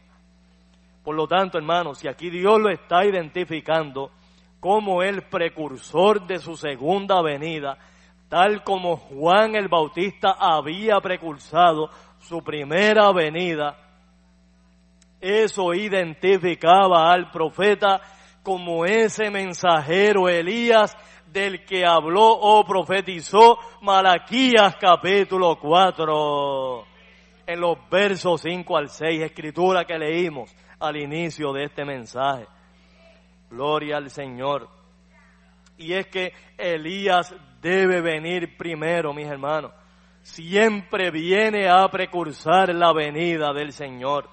Por 1.03 1.15
lo 1.15 1.27
tanto, 1.27 1.57
hermanos, 1.57 1.99
si 1.99 2.07
aquí 2.07 2.29
Dios 2.29 2.59
lo 2.59 2.69
está 2.69 3.05
identificando 3.05 4.11
como 4.59 5.01
el 5.01 5.23
precursor 5.23 6.27
de 6.27 6.37
su 6.37 6.55
segunda 6.55 7.21
venida, 7.23 7.77
tal 8.29 8.63
como 8.63 8.97
Juan 8.97 9.55
el 9.55 9.67
Bautista 9.67 10.35
había 10.39 10.99
precursado 11.01 11.89
su 12.19 12.43
primera 12.43 13.11
venida, 13.11 13.75
eso 15.19 15.73
identificaba 15.73 17.11
al 17.11 17.31
profeta 17.31 18.01
como 18.43 18.85
ese 18.85 19.31
mensajero 19.31 20.29
Elías 20.29 20.95
del 21.31 21.65
que 21.65 21.85
habló 21.85 22.27
o 22.29 22.63
profetizó 22.63 23.57
Malaquías 23.81 24.75
capítulo 24.79 25.57
4 25.59 26.85
en 27.47 27.59
los 27.59 27.77
versos 27.89 28.41
5 28.41 28.77
al 28.77 28.89
6, 28.89 29.21
escritura 29.21 29.85
que 29.85 29.97
leímos 29.97 30.53
al 30.81 30.97
inicio 30.97 31.53
de 31.53 31.65
este 31.65 31.85
mensaje. 31.85 32.47
Gloria 33.49 33.97
al 33.97 34.09
Señor. 34.09 34.67
Y 35.77 35.93
es 35.93 36.07
que 36.07 36.33
Elías 36.57 37.33
debe 37.61 38.01
venir 38.01 38.57
primero, 38.57 39.13
mis 39.13 39.27
hermanos. 39.27 39.71
Siempre 40.21 41.11
viene 41.11 41.69
a 41.69 41.87
precursar 41.87 42.73
la 42.73 42.93
venida 42.93 43.53
del 43.53 43.71
Señor. 43.71 44.29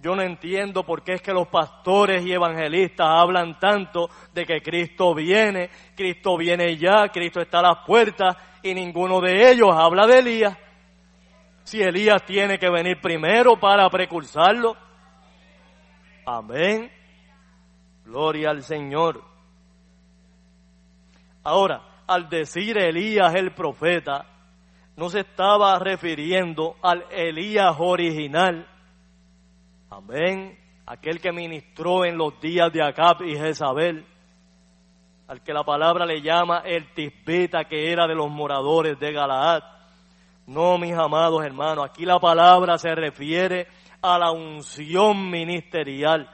Yo 0.00 0.14
no 0.14 0.22
entiendo 0.22 0.84
por 0.84 1.02
qué 1.02 1.14
es 1.14 1.22
que 1.22 1.32
los 1.32 1.48
pastores 1.48 2.24
y 2.26 2.32
evangelistas 2.32 3.06
hablan 3.08 3.58
tanto 3.58 4.10
de 4.34 4.44
que 4.44 4.60
Cristo 4.60 5.14
viene, 5.14 5.70
Cristo 5.96 6.36
viene 6.36 6.76
ya, 6.76 7.08
Cristo 7.08 7.40
está 7.40 7.60
a 7.60 7.74
las 7.74 7.86
puertas 7.86 8.36
y 8.62 8.74
ninguno 8.74 9.20
de 9.20 9.50
ellos 9.50 9.70
habla 9.72 10.06
de 10.06 10.18
Elías. 10.18 10.58
Si 11.62 11.80
Elías 11.80 12.22
tiene 12.26 12.58
que 12.58 12.68
venir 12.68 13.00
primero 13.00 13.58
para 13.58 13.88
precursarlo. 13.88 14.76
Amén. 16.26 16.90
Gloria 18.04 18.50
al 18.50 18.62
Señor. 18.62 19.22
Ahora, 21.42 21.82
al 22.06 22.28
decir 22.28 22.78
Elías 22.78 23.34
el 23.34 23.54
profeta, 23.54 24.26
no 24.96 25.08
se 25.10 25.20
estaba 25.20 25.78
refiriendo 25.78 26.76
al 26.82 27.04
Elías 27.10 27.76
original. 27.78 28.66
Amén. 29.90 30.58
Aquel 30.86 31.20
que 31.20 31.32
ministró 31.32 32.04
en 32.04 32.16
los 32.16 32.40
días 32.40 32.72
de 32.72 32.82
Acab 32.82 33.22
y 33.22 33.36
Jezabel. 33.36 34.06
Al 35.28 35.42
que 35.42 35.52
la 35.52 35.64
palabra 35.64 36.04
le 36.04 36.20
llama 36.20 36.62
el 36.64 36.92
tisbita 36.92 37.64
que 37.64 37.90
era 37.90 38.06
de 38.06 38.14
los 38.14 38.30
moradores 38.30 38.98
de 38.98 39.12
Galaad. 39.12 39.62
No, 40.46 40.76
mis 40.76 40.94
amados 40.94 41.42
hermanos, 41.42 41.86
aquí 41.86 42.04
la 42.04 42.18
palabra 42.18 42.76
se 42.76 42.94
refiere 42.94 43.66
a 44.06 44.18
la 44.18 44.32
unción 44.32 45.30
ministerial, 45.30 46.28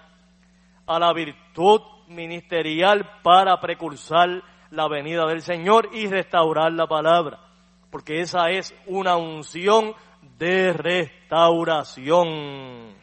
a 0.88 0.98
la 0.98 1.12
virtud 1.12 1.80
ministerial 2.08 3.08
para 3.22 3.60
precursar 3.60 4.42
la 4.72 4.88
venida 4.88 5.24
del 5.26 5.40
Señor 5.40 5.88
y 5.92 6.08
restaurar 6.08 6.72
la 6.72 6.88
palabra, 6.88 7.38
porque 7.92 8.22
esa 8.22 8.50
es 8.50 8.74
una 8.88 9.16
unción 9.16 9.94
de 10.36 10.72
restauración. 10.72 12.96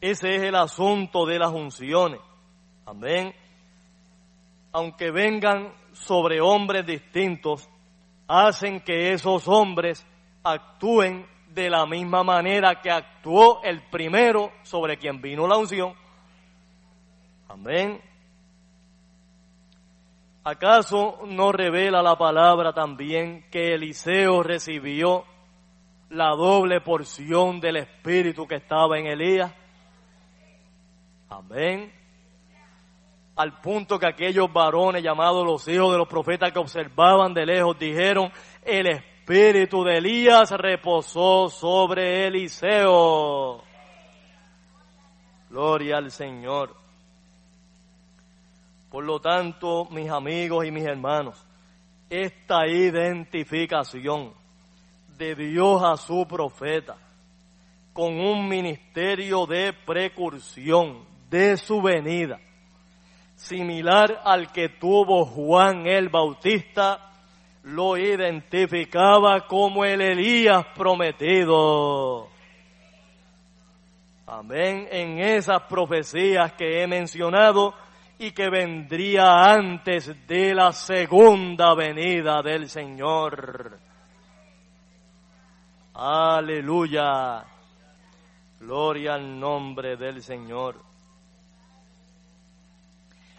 Ese 0.00 0.34
es 0.34 0.42
el 0.42 0.56
asunto 0.56 1.24
de 1.24 1.38
las 1.38 1.52
unciones. 1.52 2.18
Amén. 2.84 3.32
Aunque 4.72 5.12
vengan 5.12 5.72
sobre 5.92 6.40
hombres 6.40 6.84
distintos, 6.84 7.70
hacen 8.26 8.80
que 8.80 9.12
esos 9.12 9.46
hombres 9.46 10.04
actúen 10.42 11.30
de 11.54 11.68
la 11.68 11.86
misma 11.86 12.22
manera 12.22 12.80
que 12.80 12.90
actuó 12.90 13.62
el 13.62 13.82
primero 13.82 14.52
sobre 14.62 14.96
quien 14.96 15.20
vino 15.20 15.46
la 15.46 15.56
unción. 15.56 15.94
Amén. 17.48 18.00
¿Acaso 20.44 21.20
no 21.26 21.52
revela 21.52 22.02
la 22.02 22.16
palabra 22.16 22.72
también 22.72 23.46
que 23.50 23.74
Eliseo 23.74 24.42
recibió 24.42 25.24
la 26.10 26.30
doble 26.30 26.80
porción 26.80 27.60
del 27.60 27.76
Espíritu 27.76 28.46
que 28.46 28.56
estaba 28.56 28.98
en 28.98 29.06
Elías? 29.06 29.54
Amén. 31.28 31.92
Al 33.36 33.60
punto 33.60 33.98
que 33.98 34.06
aquellos 34.06 34.52
varones 34.52 35.02
llamados 35.02 35.46
los 35.46 35.68
hijos 35.68 35.92
de 35.92 35.98
los 35.98 36.08
profetas 36.08 36.52
que 36.52 36.58
observaban 36.58 37.32
de 37.34 37.46
lejos 37.46 37.78
dijeron, 37.78 38.32
el 38.64 38.86
Espíritu 38.86 39.11
espíritu 39.32 39.82
de 39.82 39.96
Elías 39.96 40.50
reposó 40.50 41.48
sobre 41.48 42.26
Eliseo. 42.26 43.62
Gloria 45.48 45.96
al 45.96 46.10
Señor. 46.10 46.76
Por 48.90 49.04
lo 49.04 49.20
tanto, 49.20 49.86
mis 49.90 50.10
amigos 50.10 50.66
y 50.66 50.70
mis 50.70 50.84
hermanos, 50.84 51.42
esta 52.10 52.66
identificación 52.66 54.34
de 55.16 55.34
Dios 55.34 55.82
a 55.82 55.96
su 55.96 56.26
profeta 56.28 56.96
con 57.94 58.20
un 58.20 58.46
ministerio 58.46 59.46
de 59.46 59.72
precursión 59.72 61.06
de 61.30 61.56
su 61.56 61.80
venida, 61.80 62.38
similar 63.34 64.20
al 64.24 64.52
que 64.52 64.68
tuvo 64.68 65.24
Juan 65.24 65.86
el 65.86 66.10
Bautista, 66.10 67.11
lo 67.64 67.96
identificaba 67.96 69.46
como 69.46 69.84
el 69.84 70.00
Elías 70.00 70.66
prometido. 70.74 72.28
Amén. 74.26 74.88
En 74.90 75.18
esas 75.18 75.62
profecías 75.64 76.52
que 76.54 76.82
he 76.82 76.86
mencionado 76.86 77.74
y 78.18 78.32
que 78.32 78.48
vendría 78.48 79.52
antes 79.52 80.26
de 80.26 80.54
la 80.54 80.72
segunda 80.72 81.74
venida 81.74 82.42
del 82.42 82.68
Señor. 82.68 83.78
Aleluya. 85.94 87.44
Gloria 88.60 89.14
al 89.14 89.38
nombre 89.38 89.96
del 89.96 90.22
Señor. 90.22 90.76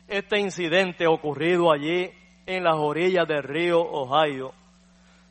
Este 0.07 0.37
incidente 0.37 1.07
ocurrido 1.07 1.71
allí 1.71 2.11
en 2.45 2.63
las 2.63 2.75
orillas 2.75 3.27
del 3.27 3.43
río 3.43 3.81
Ohio, 3.81 4.53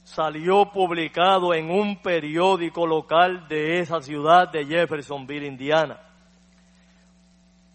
salió 0.05 0.71
publicado 0.73 1.55
en 1.55 1.71
un 1.71 1.97
periódico 1.97 2.87
local 2.87 3.47
de 3.49 3.81
esa 3.81 4.01
ciudad 4.01 4.51
de 4.51 4.65
Jeffersonville, 4.65 5.47
Indiana. 5.47 5.99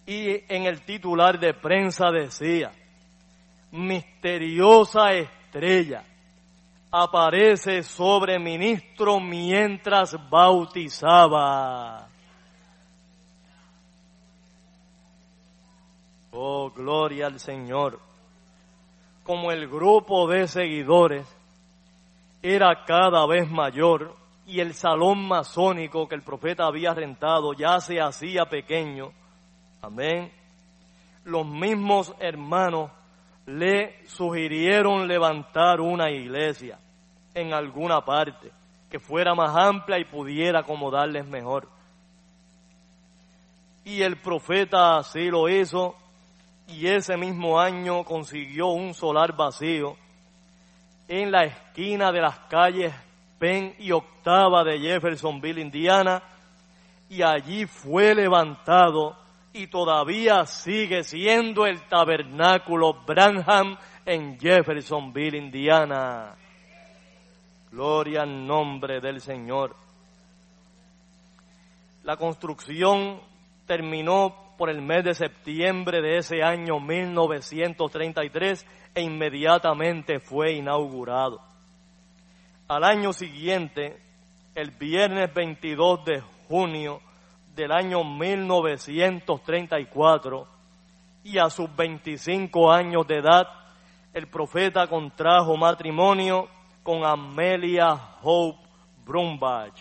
y 0.06 0.44
en 0.48 0.64
el 0.64 0.82
titular 0.84 1.38
de 1.38 1.54
prensa 1.54 2.10
decía, 2.12 2.72
misteriosa 3.72 5.14
estrella 5.14 6.04
aparece 6.90 7.84
sobre 7.84 8.40
ministro 8.40 9.20
mientras 9.20 10.18
bautizaba. 10.30 12.08
Oh, 16.32 16.70
gloria 16.70 17.28
al 17.28 17.40
Señor. 17.40 18.07
Como 19.28 19.52
el 19.52 19.68
grupo 19.68 20.26
de 20.30 20.48
seguidores 20.48 21.28
era 22.42 22.86
cada 22.86 23.28
vez 23.28 23.52
mayor 23.52 24.16
y 24.46 24.62
el 24.62 24.74
salón 24.74 25.28
masónico 25.28 26.08
que 26.08 26.16
el 26.16 26.22
profeta 26.22 26.66
había 26.66 26.94
rentado 26.94 27.52
ya 27.52 27.82
se 27.82 28.00
hacía 28.00 28.46
pequeño, 28.46 29.12
amén, 29.82 30.32
los 31.26 31.46
mismos 31.46 32.16
hermanos 32.22 32.90
le 33.46 34.08
sugirieron 34.08 35.10
levantar 35.10 35.82
una 35.82 36.10
iglesia 36.10 36.80
en 37.34 37.52
alguna 37.52 38.06
parte 38.06 38.50
que 38.90 39.02
fuera 39.02 39.36
más 39.36 39.54
amplia 39.58 40.00
y 40.00 40.06
pudiera 40.06 40.62
acomodarles 40.62 41.28
mejor. 41.28 41.68
Y 43.84 44.04
el 44.04 44.22
profeta 44.22 45.00
así 45.00 45.26
lo 45.26 45.50
hizo 45.50 45.98
y 46.68 46.88
ese 46.88 47.18
mismo 47.18 47.60
año 47.60 48.04
consiguió 48.04 48.68
un 48.68 48.94
solar 48.94 49.36
vacío 49.36 49.96
en 51.08 51.32
la 51.32 51.46
esquina 51.46 52.12
de 52.12 52.22
las 52.22 52.40
calles 52.50 52.94
Penn 53.40 53.76
y 53.80 53.92
Octava 53.92 54.64
de 54.64 54.80
Jeffersonville, 54.80 55.62
Indiana, 55.62 56.22
y 57.10 57.22
allí 57.22 57.66
fue 57.66 58.16
levantado 58.16 59.16
y 59.54 59.68
todavía 59.68 60.46
sigue 60.46 61.04
siendo 61.04 61.66
el 61.66 61.82
tabernáculo 61.88 63.06
Branham 63.06 63.78
en 64.06 64.40
Jeffersonville, 64.40 65.38
Indiana. 65.38 66.36
Gloria 67.72 68.24
al 68.24 68.46
nombre 68.46 69.00
del 69.00 69.22
Señor. 69.22 69.76
La 72.04 72.18
construcción 72.18 73.20
terminó 73.66 74.47
por 74.58 74.70
el 74.70 74.82
mes 74.82 75.04
de 75.04 75.14
septiembre 75.14 76.02
de 76.02 76.18
ese 76.18 76.42
año 76.44 76.80
1933 76.80 78.66
e 78.96 79.02
inmediatamente 79.02 80.20
fue 80.20 80.54
inaugurado. 80.54 81.42
Al 82.68 82.84
año 82.84 83.14
siguiente, 83.14 84.02
el 84.56 84.72
viernes 84.72 85.32
22 85.34 86.04
de 86.04 86.22
junio 86.48 87.00
del 87.56 87.72
año 87.72 88.04
1934, 88.04 90.48
y 91.24 91.38
a 91.40 91.50
sus 91.50 91.74
25 91.76 92.72
años 92.72 93.08
de 93.08 93.18
edad, 93.18 93.48
el 94.14 94.28
profeta 94.28 94.86
contrajo 94.88 95.58
matrimonio 95.58 96.48
con 96.84 97.04
Amelia 97.06 98.00
Hope 98.22 98.60
Brumbach, 99.06 99.74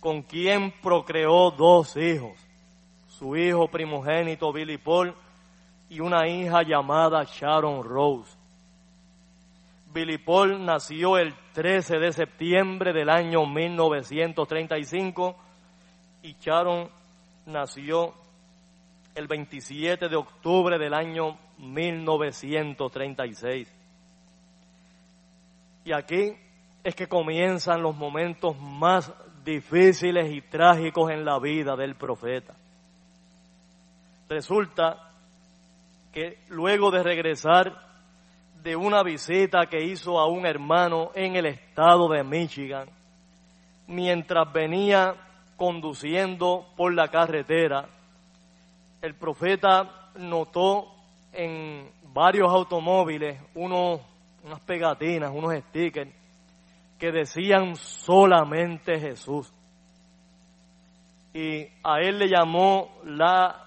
con 0.00 0.22
quien 0.22 0.72
procreó 0.82 1.50
dos 1.50 1.94
hijos, 1.96 2.38
su 3.18 3.36
hijo 3.36 3.68
primogénito 3.68 4.50
Billy 4.52 4.78
Paul 4.78 5.14
y 5.88 6.00
una 6.00 6.26
hija 6.26 6.62
llamada 6.62 7.22
Sharon 7.24 7.84
Rose. 7.84 8.36
Billy 9.92 10.16
Paul 10.18 10.64
nació 10.64 11.18
el 11.18 11.32
13 11.52 12.00
de 12.00 12.12
septiembre 12.12 12.92
del 12.92 13.08
año 13.08 13.46
1935 13.46 15.36
y 16.22 16.34
Sharon 16.40 16.88
nació 17.46 18.14
el 19.14 19.28
27 19.28 20.08
de 20.08 20.16
octubre 20.16 20.76
del 20.78 20.94
año 20.94 21.38
1936. 21.58 23.72
Y 25.84 25.92
aquí 25.92 26.32
es 26.82 26.96
que 26.96 27.06
comienzan 27.06 27.80
los 27.80 27.94
momentos 27.94 28.58
más 28.58 29.12
difíciles 29.44 30.32
y 30.32 30.40
trágicos 30.40 31.12
en 31.12 31.24
la 31.24 31.38
vida 31.38 31.76
del 31.76 31.94
profeta. 31.94 32.56
Resulta 34.28 35.10
que 36.12 36.38
luego 36.48 36.90
de 36.90 37.02
regresar 37.02 37.84
de 38.62 38.76
una 38.76 39.02
visita 39.02 39.66
que 39.66 39.84
hizo 39.84 40.18
a 40.18 40.26
un 40.26 40.46
hermano 40.46 41.10
en 41.14 41.36
el 41.36 41.46
estado 41.46 42.08
de 42.08 42.24
Michigan, 42.24 42.88
mientras 43.86 44.50
venía 44.52 45.14
conduciendo 45.56 46.66
por 46.76 46.94
la 46.94 47.08
carretera, 47.08 47.88
el 49.02 49.14
profeta 49.14 50.10
notó 50.16 50.94
en 51.32 51.90
varios 52.14 52.50
automóviles 52.50 53.40
unos, 53.54 54.00
unas 54.44 54.60
pegatinas, 54.60 55.30
unos 55.34 55.54
stickers 55.68 56.10
que 56.98 57.12
decían 57.12 57.76
solamente 57.76 58.98
Jesús. 58.98 59.52
Y 61.34 61.66
a 61.82 62.00
él 62.00 62.18
le 62.18 62.28
llamó 62.28 62.88
la 63.04 63.63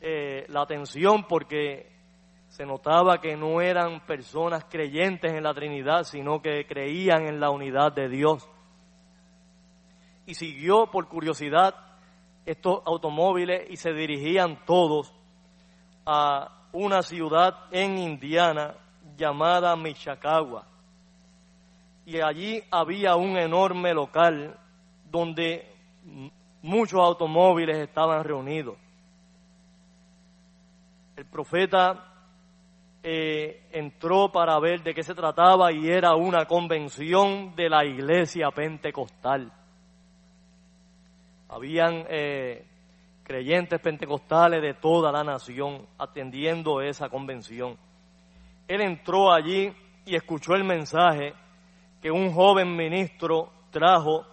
eh, 0.00 0.46
la 0.48 0.62
atención 0.62 1.24
porque 1.24 1.90
se 2.48 2.64
notaba 2.64 3.20
que 3.20 3.36
no 3.36 3.60
eran 3.60 4.00
personas 4.06 4.64
creyentes 4.64 5.32
en 5.32 5.42
la 5.42 5.52
Trinidad, 5.52 6.04
sino 6.04 6.40
que 6.40 6.66
creían 6.66 7.26
en 7.26 7.38
la 7.38 7.50
unidad 7.50 7.92
de 7.92 8.08
Dios. 8.08 8.48
Y 10.26 10.34
siguió 10.34 10.86
por 10.90 11.06
curiosidad 11.08 11.74
estos 12.46 12.82
automóviles 12.86 13.70
y 13.70 13.76
se 13.76 13.92
dirigían 13.92 14.64
todos 14.64 15.14
a 16.06 16.66
una 16.72 17.02
ciudad 17.02 17.66
en 17.70 17.98
Indiana 17.98 18.74
llamada 19.16 19.76
Michacagua. 19.76 20.66
Y 22.06 22.20
allí 22.20 22.62
había 22.70 23.16
un 23.16 23.36
enorme 23.36 23.92
local 23.92 24.58
donde 25.10 25.70
muchos 26.62 27.00
automóviles 27.00 27.76
estaban 27.76 28.24
reunidos 28.24 28.76
el 31.20 31.26
profeta 31.26 32.14
eh, 33.02 33.68
entró 33.72 34.32
para 34.32 34.58
ver 34.58 34.82
de 34.82 34.94
qué 34.94 35.02
se 35.02 35.14
trataba 35.14 35.70
y 35.70 35.86
era 35.86 36.14
una 36.14 36.46
convención 36.46 37.54
de 37.54 37.68
la 37.68 37.84
iglesia 37.84 38.50
pentecostal. 38.50 39.52
Habían 41.50 42.06
eh, 42.08 42.64
creyentes 43.22 43.78
pentecostales 43.80 44.62
de 44.62 44.72
toda 44.72 45.12
la 45.12 45.22
nación 45.22 45.86
atendiendo 45.98 46.80
esa 46.80 47.10
convención. 47.10 47.76
Él 48.66 48.80
entró 48.80 49.30
allí 49.30 49.70
y 50.06 50.14
escuchó 50.16 50.54
el 50.54 50.64
mensaje 50.64 51.34
que 52.00 52.10
un 52.10 52.32
joven 52.32 52.74
ministro 52.74 53.52
trajo 53.70 54.24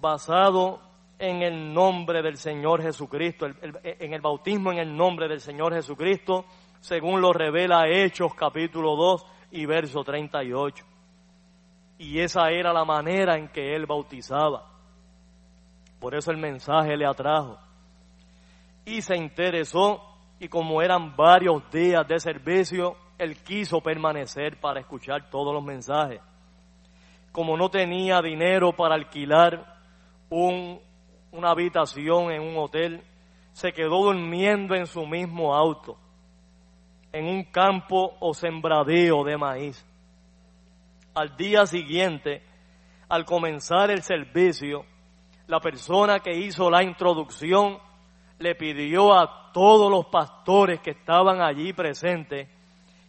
basado 0.00 0.80
en 1.18 1.42
el 1.42 1.72
nombre 1.72 2.22
del 2.22 2.36
Señor 2.36 2.82
Jesucristo, 2.82 3.46
en 3.46 4.12
el 4.14 4.20
bautismo 4.20 4.72
en 4.72 4.78
el 4.78 4.96
nombre 4.96 5.28
del 5.28 5.40
Señor 5.40 5.74
Jesucristo, 5.74 6.44
según 6.80 7.20
lo 7.20 7.32
revela 7.32 7.88
Hechos 7.88 8.34
capítulo 8.34 8.94
2 8.94 9.26
y 9.52 9.66
verso 9.66 10.04
38. 10.04 10.84
Y 11.98 12.20
esa 12.20 12.50
era 12.50 12.72
la 12.72 12.84
manera 12.84 13.36
en 13.36 13.48
que 13.48 13.74
él 13.74 13.86
bautizaba. 13.86 14.66
Por 15.98 16.14
eso 16.14 16.30
el 16.30 16.36
mensaje 16.36 16.96
le 16.96 17.04
atrajo. 17.04 17.58
Y 18.84 19.02
se 19.02 19.16
interesó 19.16 20.08
y 20.38 20.48
como 20.48 20.80
eran 20.80 21.16
varios 21.16 21.68
días 21.72 22.06
de 22.06 22.20
servicio, 22.20 22.96
él 23.18 23.36
quiso 23.42 23.80
permanecer 23.80 24.60
para 24.60 24.78
escuchar 24.78 25.28
todos 25.28 25.52
los 25.52 25.64
mensajes. 25.64 26.20
Como 27.32 27.56
no 27.56 27.68
tenía 27.68 28.22
dinero 28.22 28.72
para 28.72 28.94
alquilar 28.94 29.76
un 30.30 30.80
una 31.32 31.50
habitación 31.50 32.30
en 32.30 32.42
un 32.42 32.56
hotel, 32.56 33.02
se 33.52 33.72
quedó 33.72 34.04
durmiendo 34.04 34.74
en 34.74 34.86
su 34.86 35.04
mismo 35.06 35.54
auto, 35.54 35.98
en 37.12 37.26
un 37.26 37.44
campo 37.44 38.16
o 38.20 38.32
sembradío 38.34 39.24
de 39.24 39.36
maíz. 39.36 39.84
Al 41.14 41.36
día 41.36 41.66
siguiente, 41.66 42.42
al 43.08 43.24
comenzar 43.24 43.90
el 43.90 44.02
servicio, 44.02 44.84
la 45.46 45.60
persona 45.60 46.20
que 46.20 46.36
hizo 46.36 46.70
la 46.70 46.82
introducción 46.82 47.78
le 48.38 48.54
pidió 48.54 49.12
a 49.12 49.50
todos 49.52 49.90
los 49.90 50.06
pastores 50.06 50.80
que 50.80 50.90
estaban 50.90 51.40
allí 51.40 51.72
presentes 51.72 52.48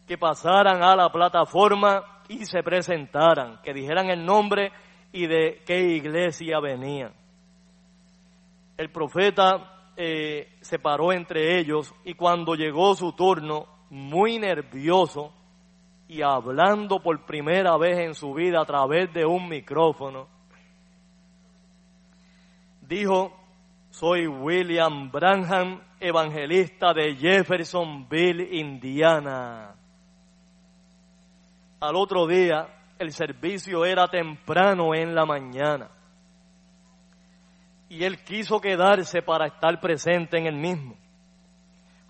que 0.08 0.18
pasaran 0.18 0.82
a 0.82 0.96
la 0.96 1.12
plataforma 1.12 2.24
y 2.28 2.46
se 2.46 2.64
presentaran, 2.64 3.62
que 3.62 3.74
dijeran 3.74 4.10
el 4.10 4.26
nombre 4.26 4.72
y 5.12 5.28
de 5.28 5.62
qué 5.66 5.80
iglesia 5.82 6.60
venían 6.60 7.19
el 8.80 8.90
profeta 8.92 9.92
eh, 9.98 10.56
se 10.62 10.80
paró 10.80 11.12
entre 11.12 11.60
ellos 11.60 11.94
y 12.06 12.14
cuando 12.14 12.56
llegó 12.56 12.96
su 12.96 13.12
turno, 13.12 13.68
muy 13.90 14.40
nervioso 14.40 15.34
y 16.08 16.22
hablando 16.22 17.02
por 17.02 17.26
primera 17.26 17.76
vez 17.76 18.00
en 18.00 18.16
su 18.16 18.34
vida 18.34 18.62
a 18.62 18.66
través 18.66 19.14
de 19.14 19.26
un 19.26 19.50
micrófono, 19.50 20.30
dijo 22.80 23.34
Soy 23.90 24.28
William 24.28 25.12
Branham, 25.12 25.82
evangelista 26.00 26.94
de 26.94 27.18
Jeffersonville, 27.18 28.48
Indiana. 28.62 29.76
Al 31.82 31.96
otro 31.98 32.26
día, 32.28 32.66
el 32.98 33.12
servicio 33.12 33.84
era 33.84 34.08
temprano 34.08 34.96
en 34.96 35.14
la 35.14 35.26
mañana. 35.26 35.99
Y 37.90 38.04
él 38.04 38.24
quiso 38.24 38.62
quedarse 38.62 39.22
para 39.22 39.48
estar 39.48 39.80
presente 39.82 40.38
en 40.38 40.46
el 40.46 40.56
mismo. 40.56 40.96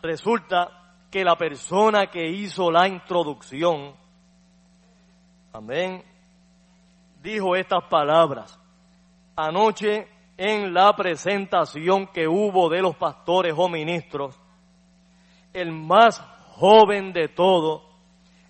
Resulta 0.01 0.93
que 1.09 1.23
la 1.23 1.35
persona 1.35 2.07
que 2.07 2.29
hizo 2.29 2.69
la 2.69 2.87
introducción, 2.87 3.95
amén, 5.53 6.03
dijo 7.21 7.55
estas 7.55 7.83
palabras. 7.89 8.59
Anoche 9.35 10.07
en 10.37 10.73
la 10.73 10.95
presentación 10.95 12.07
que 12.07 12.27
hubo 12.27 12.69
de 12.69 12.81
los 12.81 12.95
pastores 12.95 13.53
o 13.57 13.67
ministros, 13.67 14.39
el 15.53 15.71
más 15.71 16.19
joven 16.55 17.11
de 17.11 17.29
todos 17.29 17.83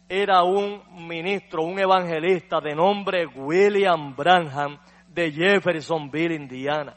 era 0.08 0.44
un 0.44 0.82
ministro, 1.08 1.64
un 1.64 1.80
evangelista 1.80 2.60
de 2.60 2.76
nombre 2.76 3.28
William 3.28 4.16
Branham 4.16 4.78
de 5.08 5.32
Jeffersonville, 5.32 6.36
Indiana. 6.36 6.96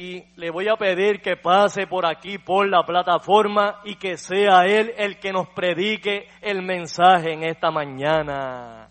Y 0.00 0.24
le 0.36 0.48
voy 0.48 0.66
a 0.66 0.76
pedir 0.76 1.20
que 1.20 1.36
pase 1.36 1.86
por 1.86 2.06
aquí, 2.06 2.38
por 2.38 2.66
la 2.66 2.84
plataforma, 2.84 3.82
y 3.84 3.96
que 3.96 4.16
sea 4.16 4.64
él 4.64 4.94
el 4.96 5.18
que 5.18 5.30
nos 5.30 5.48
predique 5.48 6.26
el 6.40 6.62
mensaje 6.62 7.34
en 7.34 7.42
esta 7.42 7.70
mañana. 7.70 8.88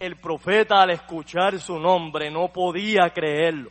El 0.00 0.16
profeta 0.16 0.80
al 0.80 0.92
escuchar 0.92 1.58
su 1.58 1.78
nombre 1.78 2.30
no 2.30 2.48
podía 2.48 3.10
creerlo, 3.10 3.68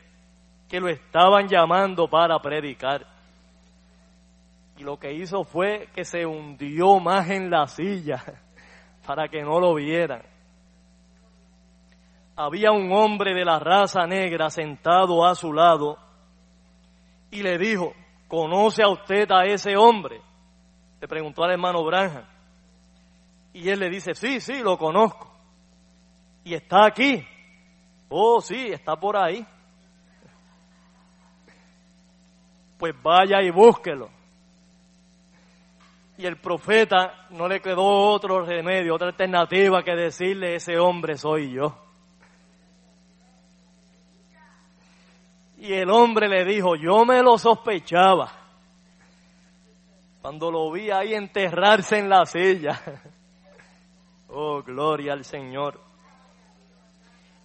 que 0.69 0.79
lo 0.79 0.89
estaban 0.89 1.47
llamando 1.47 2.07
para 2.07 2.37
predicar. 2.37 3.03
Y 4.77 4.83
lo 4.83 4.99
que 4.99 5.11
hizo 5.11 5.43
fue 5.43 5.87
que 5.91 6.05
se 6.05 6.23
hundió 6.23 6.99
más 6.99 7.31
en 7.31 7.49
la 7.49 7.65
silla 7.65 8.23
para 9.07 9.27
que 9.27 9.41
no 9.41 9.59
lo 9.59 9.73
vieran. 9.73 10.34
Había 12.36 12.71
un 12.71 12.91
hombre 12.91 13.33
de 13.33 13.45
la 13.45 13.59
raza 13.59 14.05
negra 14.05 14.49
sentado 14.49 15.25
a 15.25 15.36
su 15.36 15.53
lado 15.53 15.97
y 17.31 17.41
le 17.41 17.57
dijo, 17.57 17.93
¿conoce 18.27 18.83
a 18.83 18.89
usted 18.89 19.31
a 19.31 19.45
ese 19.45 19.77
hombre? 19.77 20.21
Le 20.99 21.07
preguntó 21.07 21.43
al 21.43 21.51
hermano 21.51 21.83
Branham. 21.83 22.25
Y 23.53 23.69
él 23.69 23.79
le 23.79 23.89
dice, 23.89 24.13
sí, 24.13 24.41
sí, 24.41 24.59
lo 24.61 24.77
conozco 24.77 25.36
y 26.45 26.53
está 26.53 26.86
aquí. 26.86 27.27
Oh, 28.07 28.39
sí, 28.39 28.67
está 28.67 28.95
por 28.95 29.17
ahí. 29.17 29.45
Pues 32.77 32.93
vaya 33.01 33.41
y 33.41 33.49
búsquelo. 33.49 34.09
Y 36.17 36.25
el 36.25 36.38
profeta 36.38 37.27
no 37.31 37.47
le 37.47 37.59
quedó 37.59 37.83
otro 37.83 38.45
remedio, 38.45 38.95
otra 38.95 39.07
alternativa 39.07 39.83
que 39.83 39.95
decirle, 39.95 40.55
ese 40.55 40.77
hombre 40.77 41.17
soy 41.17 41.51
yo. 41.51 41.75
Y 45.66 45.74
el 45.74 45.89
hombre 45.89 46.28
le 46.28 46.45
dijo, 46.45 46.76
yo 46.76 47.05
me 47.05 47.24
lo 47.24 47.39
sospechaba. 47.39 48.32
Cuando 50.22 50.51
lo 50.51 50.72
vi 50.72 50.91
ahí 50.91 51.16
enterrarse 51.16 51.97
en 51.97 52.09
la 52.09 52.26
silla. 52.26 52.82
Oh, 54.38 54.61
gloria 54.63 55.13
al 55.13 55.24
Señor. 55.24 55.80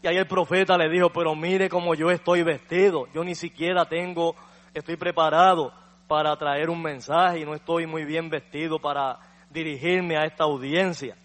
Y 0.03 0.09
ahí 0.09 0.16
el 0.16 0.27
profeta 0.27 0.77
le 0.77 0.89
dijo, 0.89 1.11
pero 1.11 1.37
mire 1.37 1.68
cómo 1.68 1.95
yo 1.95 2.11
estoy 2.11 2.43
vestido, 2.43 3.07
yo 3.14 3.23
ni 3.23 3.37
siquiera 3.37 3.85
tengo, 3.85 4.35
estoy 4.75 4.97
preparado 4.97 5.73
para 6.09 6.35
traer 6.37 6.68
un 6.68 6.83
mensaje 6.83 7.41
y 7.41 7.45
no 7.45 7.55
estoy 7.55 7.87
muy 7.87 8.05
bien 8.05 8.29
vestido 8.29 8.81
para 8.81 9.21
dirigirme 9.51 10.16
a 10.16 10.25
esta 10.25 10.45
audiencia. 10.45 11.16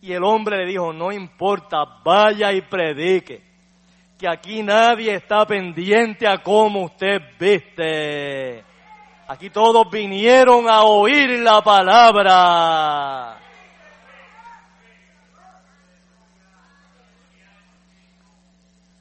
Y 0.00 0.12
el 0.12 0.22
hombre 0.22 0.58
le 0.58 0.66
dijo, 0.66 0.92
no 0.92 1.10
importa, 1.10 1.78
vaya 2.04 2.52
y 2.52 2.60
predique, 2.60 3.42
que 4.20 4.28
aquí 4.28 4.62
nadie 4.62 5.14
está 5.14 5.46
pendiente 5.46 6.28
a 6.28 6.42
cómo 6.42 6.84
usted 6.84 7.22
viste. 7.38 8.62
Aquí 9.26 9.48
todos 9.48 9.90
vinieron 9.90 10.68
a 10.68 10.82
oír 10.82 11.38
la 11.38 11.62
palabra. 11.62 13.38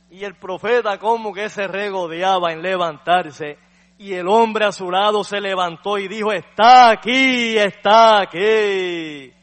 Y 0.10 0.24
el 0.24 0.36
profeta 0.36 0.98
como 0.98 1.34
que 1.34 1.50
se 1.50 1.68
regodeaba 1.68 2.54
en 2.54 2.62
levantarse. 2.62 3.58
Y 3.98 4.14
el 4.14 4.30
hombre 4.30 4.64
a 4.64 4.72
su 4.72 4.90
lado 4.90 5.26
se 5.26 5.42
levantó 5.42 5.98
y 5.98 6.08
dijo, 6.08 6.32
está 6.32 6.92
aquí, 6.92 7.58
está 7.58 8.22
aquí. 8.22 9.34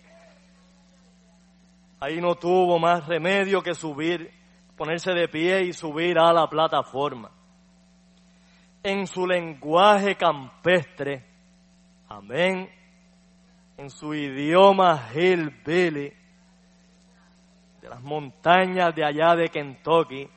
Ahí 2.00 2.18
no 2.18 2.34
tuvo 2.34 2.78
más 2.78 3.06
remedio 3.06 3.62
que 3.62 3.74
subir, 3.74 4.35
ponerse 4.76 5.12
de 5.12 5.28
pie 5.28 5.64
y 5.64 5.72
subir 5.72 6.18
a 6.18 6.32
la 6.32 6.48
plataforma. 6.48 7.30
En 8.82 9.06
su 9.06 9.26
lenguaje 9.26 10.14
campestre, 10.14 11.24
amén, 12.08 12.70
en 13.76 13.90
su 13.90 14.14
idioma 14.14 15.08
hillbilly, 15.14 16.12
de 17.80 17.88
las 17.88 18.02
montañas 18.02 18.94
de 18.94 19.04
allá 19.04 19.34
de 19.34 19.48
Kentucky, 19.48 20.28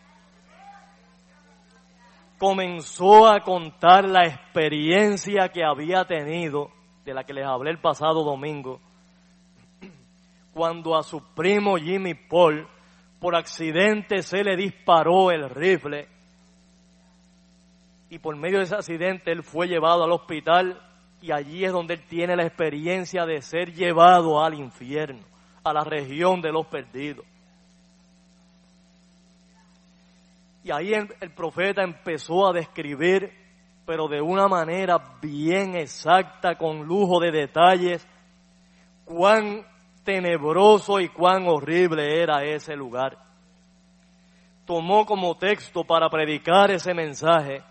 comenzó 2.38 3.28
a 3.28 3.42
contar 3.42 4.06
la 4.06 4.26
experiencia 4.26 5.50
que 5.50 5.64
había 5.64 6.06
tenido, 6.06 6.72
de 7.04 7.14
la 7.14 7.24
que 7.24 7.34
les 7.34 7.46
hablé 7.46 7.72
el 7.72 7.80
pasado 7.80 8.24
domingo, 8.24 8.80
cuando 10.54 10.98
a 10.98 11.04
su 11.04 11.22
primo 11.34 11.78
Jimmy 11.78 12.14
Paul 12.14 12.68
por 13.20 13.36
accidente 13.36 14.22
se 14.22 14.44
le 14.44 14.56
disparó 14.56 15.32
el 15.32 15.50
rifle 15.50 16.08
y 18.10 18.18
por 18.18 18.36
medio 18.36 18.58
de 18.58 18.64
ese 18.64 18.76
accidente 18.76 19.32
él 19.32 19.44
fue 19.44 19.68
llevado 19.68 20.04
al 20.04 20.12
hospital 20.12 20.82
y 21.22 21.32
allí 21.32 21.66
es 21.66 21.72
donde 21.72 21.96
él 21.96 22.04
tiene 22.08 22.36
la 22.36 22.46
experiencia 22.46 23.26
de 23.26 23.42
ser 23.42 23.74
llevado 23.74 24.44
al 24.44 24.54
infierno, 24.54 25.22
a 25.64 25.74
la 25.74 25.84
región 25.84 26.42
de 26.42 26.52
los 26.52 26.66
perdidos. 26.68 27.26
Y 30.64 30.72
ahí 30.72 30.94
el, 30.94 31.32
profeta 31.32 31.84
empezó 31.84 32.48
a 32.48 32.54
describir, 32.54 33.32
pero 33.86 34.08
de 34.08 34.22
una 34.22 34.48
manera 34.48 34.98
bien 35.22 35.76
exacta, 35.76 36.58
con 36.58 36.84
lujo 36.84 37.20
de 37.20 37.32
detalles, 37.32 38.08
cuán 39.06 39.66
tenebroso 40.04 41.00
y 41.00 41.10
cuán 41.10 41.48
horrible 41.48 42.22
era 42.22 42.44
ese 42.44 42.76
lugar. 42.76 43.18
Tomó 44.66 45.06
como 45.06 45.38
texto 45.38 45.84
para 45.84 46.10
predicar 46.10 46.72
ese 46.72 46.94
mensaje 46.94 47.64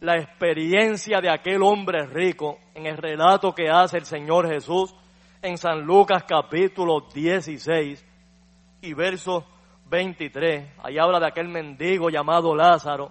la 0.00 0.16
experiencia 0.16 1.20
de 1.20 1.30
aquel 1.30 1.62
hombre 1.62 2.06
rico 2.06 2.58
en 2.74 2.86
el 2.86 2.96
relato 2.96 3.52
que 3.52 3.68
hace 3.68 3.98
el 3.98 4.04
Señor 4.04 4.48
Jesús 4.48 4.94
en 5.42 5.58
San 5.58 5.82
Lucas 5.82 6.24
capítulo 6.26 7.08
16 7.12 8.04
y 8.82 8.94
verso 8.94 9.44
23, 9.90 10.68
ahí 10.82 10.98
habla 10.98 11.18
de 11.18 11.26
aquel 11.26 11.48
mendigo 11.48 12.10
llamado 12.10 12.54
Lázaro, 12.54 13.10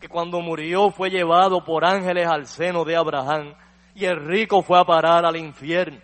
que 0.00 0.08
cuando 0.08 0.40
murió 0.40 0.90
fue 0.90 1.10
llevado 1.10 1.64
por 1.64 1.84
ángeles 1.84 2.26
al 2.26 2.46
seno 2.46 2.84
de 2.84 2.96
Abraham 2.96 3.54
y 3.94 4.04
el 4.04 4.24
rico 4.24 4.62
fue 4.62 4.78
a 4.78 4.84
parar 4.84 5.24
al 5.24 5.36
infierno. 5.36 5.98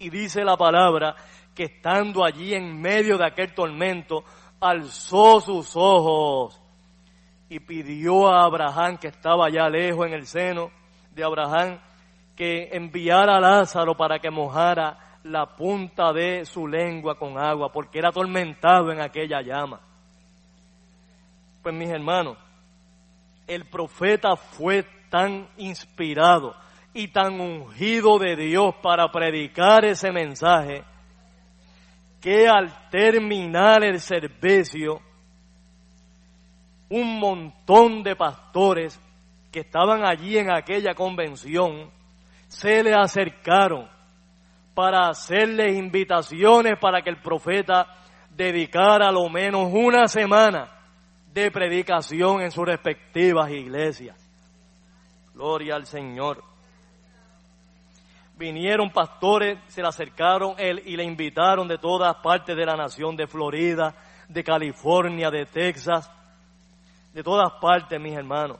Y 0.00 0.08
dice 0.08 0.42
la 0.44 0.56
palabra 0.56 1.14
que 1.54 1.64
estando 1.64 2.24
allí 2.24 2.54
en 2.54 2.80
medio 2.80 3.18
de 3.18 3.26
aquel 3.26 3.54
tormento, 3.54 4.24
alzó 4.58 5.40
sus 5.40 5.76
ojos 5.76 6.58
y 7.50 7.60
pidió 7.60 8.28
a 8.28 8.44
Abraham, 8.44 8.96
que 8.96 9.08
estaba 9.08 9.46
allá 9.46 9.68
lejos 9.68 10.06
en 10.06 10.14
el 10.14 10.26
seno 10.26 10.70
de 11.14 11.22
Abraham, 11.22 11.78
que 12.34 12.70
enviara 12.72 13.36
a 13.36 13.40
Lázaro 13.40 13.94
para 13.94 14.18
que 14.18 14.30
mojara 14.30 15.18
la 15.24 15.54
punta 15.54 16.14
de 16.14 16.46
su 16.46 16.66
lengua 16.66 17.18
con 17.18 17.36
agua, 17.36 17.70
porque 17.70 17.98
era 17.98 18.08
atormentado 18.08 18.90
en 18.90 19.02
aquella 19.02 19.42
llama. 19.42 19.80
Pues 21.62 21.74
mis 21.74 21.90
hermanos, 21.90 22.38
el 23.46 23.66
profeta 23.66 24.34
fue 24.34 24.82
tan 25.10 25.46
inspirado 25.58 26.54
y 26.92 27.08
tan 27.08 27.40
ungido 27.40 28.18
de 28.18 28.36
Dios 28.36 28.74
para 28.82 29.10
predicar 29.10 29.84
ese 29.84 30.10
mensaje, 30.10 30.84
que 32.20 32.48
al 32.48 32.90
terminar 32.90 33.84
el 33.84 34.00
servicio, 34.00 35.00
un 36.90 37.18
montón 37.18 38.02
de 38.02 38.16
pastores 38.16 39.00
que 39.52 39.60
estaban 39.60 40.04
allí 40.04 40.36
en 40.36 40.50
aquella 40.50 40.94
convención 40.94 41.90
se 42.48 42.82
le 42.82 42.92
acercaron 42.94 43.88
para 44.74 45.08
hacerles 45.08 45.76
invitaciones 45.76 46.78
para 46.80 47.02
que 47.02 47.10
el 47.10 47.20
profeta 47.20 47.86
dedicar 48.30 49.02
a 49.02 49.12
lo 49.12 49.28
menos 49.28 49.68
una 49.72 50.08
semana 50.08 50.70
de 51.32 51.50
predicación 51.50 52.40
en 52.40 52.50
sus 52.50 52.64
respectivas 52.64 53.50
iglesias. 53.50 54.16
Gloria 55.34 55.76
al 55.76 55.86
Señor. 55.86 56.49
Vinieron 58.40 58.88
pastores, 58.88 59.58
se 59.68 59.82
le 59.82 59.88
acercaron 59.88 60.54
él 60.56 60.82
y 60.86 60.96
le 60.96 61.04
invitaron 61.04 61.68
de 61.68 61.76
todas 61.76 62.16
partes 62.22 62.56
de 62.56 62.64
la 62.64 62.74
nación, 62.74 63.14
de 63.14 63.26
Florida, 63.26 63.94
de 64.30 64.42
California, 64.42 65.30
de 65.30 65.44
Texas, 65.44 66.10
de 67.12 67.22
todas 67.22 67.52
partes, 67.60 68.00
mis 68.00 68.16
hermanos. 68.16 68.56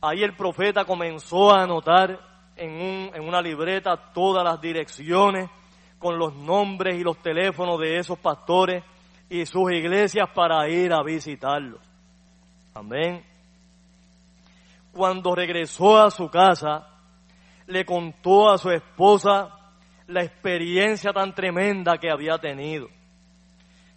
Ahí 0.00 0.22
el 0.22 0.32
profeta 0.36 0.84
comenzó 0.84 1.50
a 1.50 1.64
anotar 1.64 2.20
en, 2.54 2.70
un, 2.70 3.10
en 3.16 3.26
una 3.26 3.42
libreta 3.42 3.96
todas 4.14 4.44
las 4.44 4.60
direcciones 4.60 5.50
con 5.98 6.16
los 6.16 6.32
nombres 6.36 7.00
y 7.00 7.02
los 7.02 7.20
teléfonos 7.20 7.80
de 7.80 7.98
esos 7.98 8.16
pastores 8.20 8.84
y 9.28 9.44
sus 9.44 9.72
iglesias 9.72 10.28
para 10.32 10.68
ir 10.68 10.92
a 10.92 11.02
visitarlos. 11.02 11.80
Amén. 12.74 13.24
Cuando 14.92 15.34
regresó 15.34 15.98
a 15.98 16.12
su 16.12 16.30
casa, 16.30 16.94
le 17.68 17.84
contó 17.84 18.50
a 18.50 18.58
su 18.58 18.70
esposa 18.70 19.50
la 20.06 20.24
experiencia 20.24 21.12
tan 21.12 21.34
tremenda 21.34 21.98
que 21.98 22.10
había 22.10 22.38
tenido. 22.38 22.88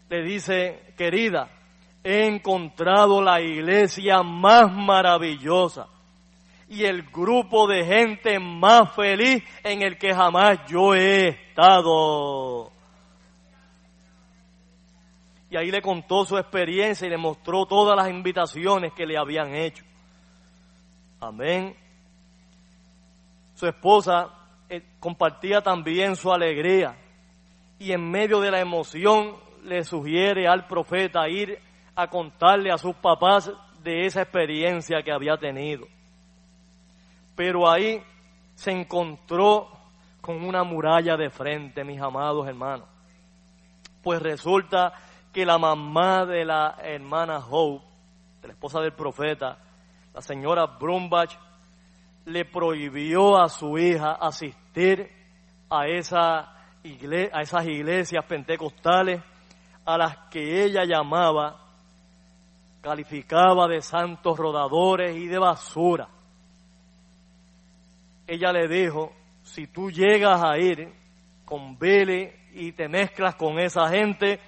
Le 0.09 0.23
dice, 0.23 0.93
querida, 0.97 1.49
he 2.03 2.27
encontrado 2.27 3.21
la 3.21 3.41
iglesia 3.41 4.23
más 4.23 4.73
maravillosa 4.73 5.87
y 6.67 6.83
el 6.83 7.03
grupo 7.03 7.65
de 7.65 7.85
gente 7.85 8.39
más 8.39 8.93
feliz 8.93 9.41
en 9.63 9.81
el 9.83 9.97
que 9.97 10.13
jamás 10.13 10.59
yo 10.67 10.93
he 10.93 11.29
estado. 11.29 12.71
Y 15.49 15.55
ahí 15.55 15.71
le 15.71 15.81
contó 15.81 16.25
su 16.25 16.37
experiencia 16.37 17.07
y 17.07 17.09
le 17.09 17.17
mostró 17.17 17.65
todas 17.65 17.95
las 17.95 18.09
invitaciones 18.09 18.91
que 18.93 19.05
le 19.05 19.17
habían 19.17 19.55
hecho. 19.55 19.85
Amén. 21.21 21.80
Su 23.61 23.67
esposa 23.67 24.27
eh, 24.69 24.81
compartía 24.99 25.61
también 25.61 26.15
su 26.15 26.33
alegría 26.33 26.97
y 27.77 27.91
en 27.91 28.09
medio 28.09 28.39
de 28.39 28.49
la 28.49 28.59
emoción 28.59 29.35
le 29.63 29.83
sugiere 29.83 30.47
al 30.47 30.65
profeta 30.65 31.29
ir 31.29 31.59
a 31.93 32.07
contarle 32.07 32.71
a 32.71 32.79
sus 32.79 32.95
papás 32.95 33.51
de 33.83 34.07
esa 34.07 34.23
experiencia 34.23 35.03
que 35.03 35.11
había 35.11 35.37
tenido. 35.37 35.85
Pero 37.35 37.69
ahí 37.69 38.01
se 38.55 38.71
encontró 38.71 39.69
con 40.21 40.43
una 40.43 40.63
muralla 40.63 41.15
de 41.15 41.29
frente, 41.29 41.83
mis 41.83 42.01
amados 42.01 42.47
hermanos. 42.47 42.87
Pues 44.01 44.23
resulta 44.23 44.91
que 45.31 45.45
la 45.45 45.59
mamá 45.59 46.25
de 46.25 46.45
la 46.45 46.77
hermana 46.81 47.37
Hope, 47.47 47.85
de 48.41 48.47
la 48.47 48.53
esposa 48.55 48.81
del 48.81 48.93
profeta, 48.93 49.59
la 50.15 50.21
señora 50.23 50.65
Brumbach, 50.65 51.37
le 52.25 52.45
prohibió 52.45 53.41
a 53.41 53.49
su 53.49 53.77
hija 53.77 54.13
asistir 54.13 55.09
a, 55.69 55.87
esa 55.87 56.39
a 56.39 57.41
esas 57.41 57.67
iglesias 57.67 58.25
pentecostales 58.25 59.21
a 59.85 59.97
las 59.97 60.17
que 60.29 60.63
ella 60.63 60.83
llamaba, 60.85 61.59
calificaba 62.81 63.67
de 63.67 63.81
santos 63.81 64.37
rodadores 64.37 65.15
y 65.15 65.27
de 65.27 65.39
basura. 65.39 66.07
Ella 68.27 68.51
le 68.51 68.67
dijo, 68.67 69.11
si 69.43 69.67
tú 69.67 69.91
llegas 69.91 70.41
a 70.43 70.57
ir 70.57 70.93
con 71.45 71.77
Billy 71.77 72.31
y 72.53 72.71
te 72.71 72.87
mezclas 72.87 73.35
con 73.35 73.59
esa 73.59 73.89
gente, 73.89 74.39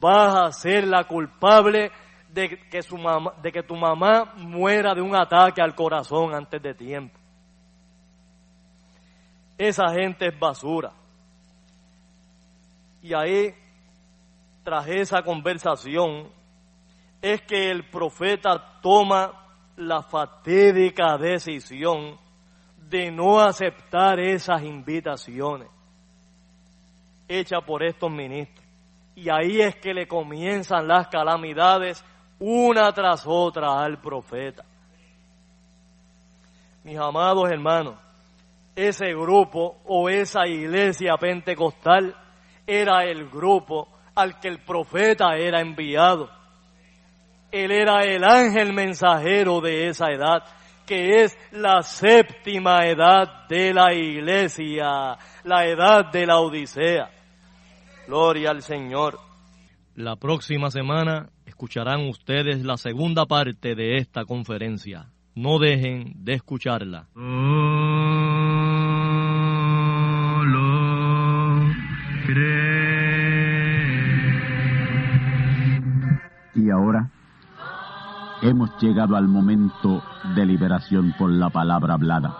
vas 0.00 0.34
a 0.34 0.52
ser 0.52 0.86
la 0.86 1.04
culpable 1.04 1.90
de 2.32 2.58
que, 2.70 2.82
su 2.82 2.96
mamá, 2.96 3.34
de 3.42 3.50
que 3.50 3.62
tu 3.62 3.74
mamá 3.74 4.32
muera 4.36 4.94
de 4.94 5.00
un 5.00 5.14
ataque 5.14 5.60
al 5.60 5.74
corazón 5.74 6.34
antes 6.34 6.62
de 6.62 6.74
tiempo. 6.74 7.18
Esa 9.58 9.90
gente 9.90 10.28
es 10.28 10.38
basura. 10.38 10.92
Y 13.02 13.14
ahí, 13.14 13.54
tras 14.62 14.86
esa 14.88 15.22
conversación, 15.22 16.28
es 17.20 17.42
que 17.42 17.70
el 17.70 17.88
profeta 17.90 18.78
toma 18.80 19.32
la 19.76 20.02
fatídica 20.02 21.16
decisión 21.18 22.18
de 22.88 23.10
no 23.10 23.40
aceptar 23.40 24.18
esas 24.18 24.62
invitaciones 24.62 25.68
hechas 27.28 27.62
por 27.64 27.82
estos 27.82 28.10
ministros. 28.10 28.66
Y 29.14 29.28
ahí 29.30 29.60
es 29.60 29.76
que 29.76 29.94
le 29.94 30.08
comienzan 30.08 30.88
las 30.88 31.08
calamidades 31.08 32.04
una 32.40 32.92
tras 32.92 33.24
otra 33.26 33.80
al 33.80 34.00
profeta. 34.00 34.64
Mis 36.82 36.98
amados 36.98 37.50
hermanos, 37.50 37.96
ese 38.74 39.12
grupo 39.12 39.80
o 39.84 40.08
esa 40.08 40.46
iglesia 40.46 41.16
pentecostal 41.18 42.16
era 42.66 43.04
el 43.04 43.28
grupo 43.28 43.88
al 44.14 44.40
que 44.40 44.48
el 44.48 44.60
profeta 44.60 45.36
era 45.36 45.60
enviado. 45.60 46.30
Él 47.52 47.70
era 47.72 48.02
el 48.04 48.24
ángel 48.24 48.72
mensajero 48.72 49.60
de 49.60 49.88
esa 49.88 50.10
edad, 50.10 50.44
que 50.86 51.22
es 51.24 51.36
la 51.52 51.82
séptima 51.82 52.86
edad 52.86 53.46
de 53.48 53.74
la 53.74 53.92
iglesia, 53.92 55.18
la 55.44 55.66
edad 55.66 56.10
de 56.10 56.26
la 56.26 56.38
Odisea. 56.38 57.10
Gloria 58.06 58.50
al 58.50 58.62
Señor. 58.62 59.18
La 59.96 60.16
próxima 60.16 60.70
semana 60.70 61.28
escucharán 61.60 62.08
ustedes 62.08 62.64
la 62.64 62.78
segunda 62.78 63.26
parte 63.26 63.74
de 63.74 63.98
esta 63.98 64.24
conferencia. 64.24 65.10
No 65.34 65.58
dejen 65.58 66.14
de 66.24 66.32
escucharla. 66.32 67.08
Y 76.54 76.70
ahora 76.70 77.10
hemos 78.40 78.70
llegado 78.80 79.14
al 79.16 79.28
momento 79.28 80.02
de 80.34 80.46
liberación 80.46 81.12
por 81.18 81.30
la 81.30 81.50
palabra 81.50 81.92
hablada. 81.92 82.34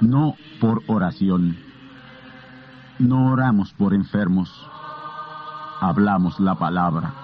No 0.00 0.36
por 0.58 0.82
oración. 0.86 1.58
No 2.98 3.30
oramos 3.30 3.74
por 3.74 3.92
enfermos. 3.92 4.48
Hablamos 5.82 6.40
la 6.40 6.54
palabra 6.54 7.23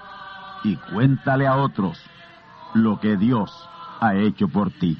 y 0.63 0.75
cuéntale 0.75 1.47
a 1.47 1.55
otros 1.55 2.03
lo 2.73 2.99
que 2.99 3.17
Dios 3.17 3.67
ha 3.99 4.15
hecho 4.15 4.47
por 4.47 4.71
ti. 4.71 4.97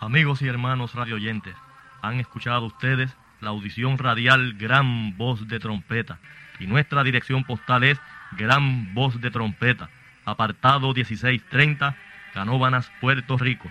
Amigos 0.00 0.42
y 0.42 0.48
hermanos 0.48 0.94
radioyentes, 0.94 1.54
han 2.02 2.20
escuchado 2.20 2.66
ustedes 2.66 3.14
la 3.40 3.50
audición 3.50 3.98
radial 3.98 4.54
Gran 4.54 5.16
Voz 5.16 5.46
de 5.48 5.60
Trompeta. 5.60 6.18
Y 6.58 6.66
nuestra 6.66 7.04
dirección 7.04 7.44
postal 7.44 7.84
es 7.84 8.00
Gran 8.32 8.94
Voz 8.94 9.20
de 9.20 9.30
Trompeta, 9.30 9.90
apartado 10.24 10.92
1630, 10.92 11.96
Canóbanas, 12.34 12.90
Puerto 13.00 13.36
Rico, 13.38 13.70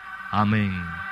Amén. 0.31 1.10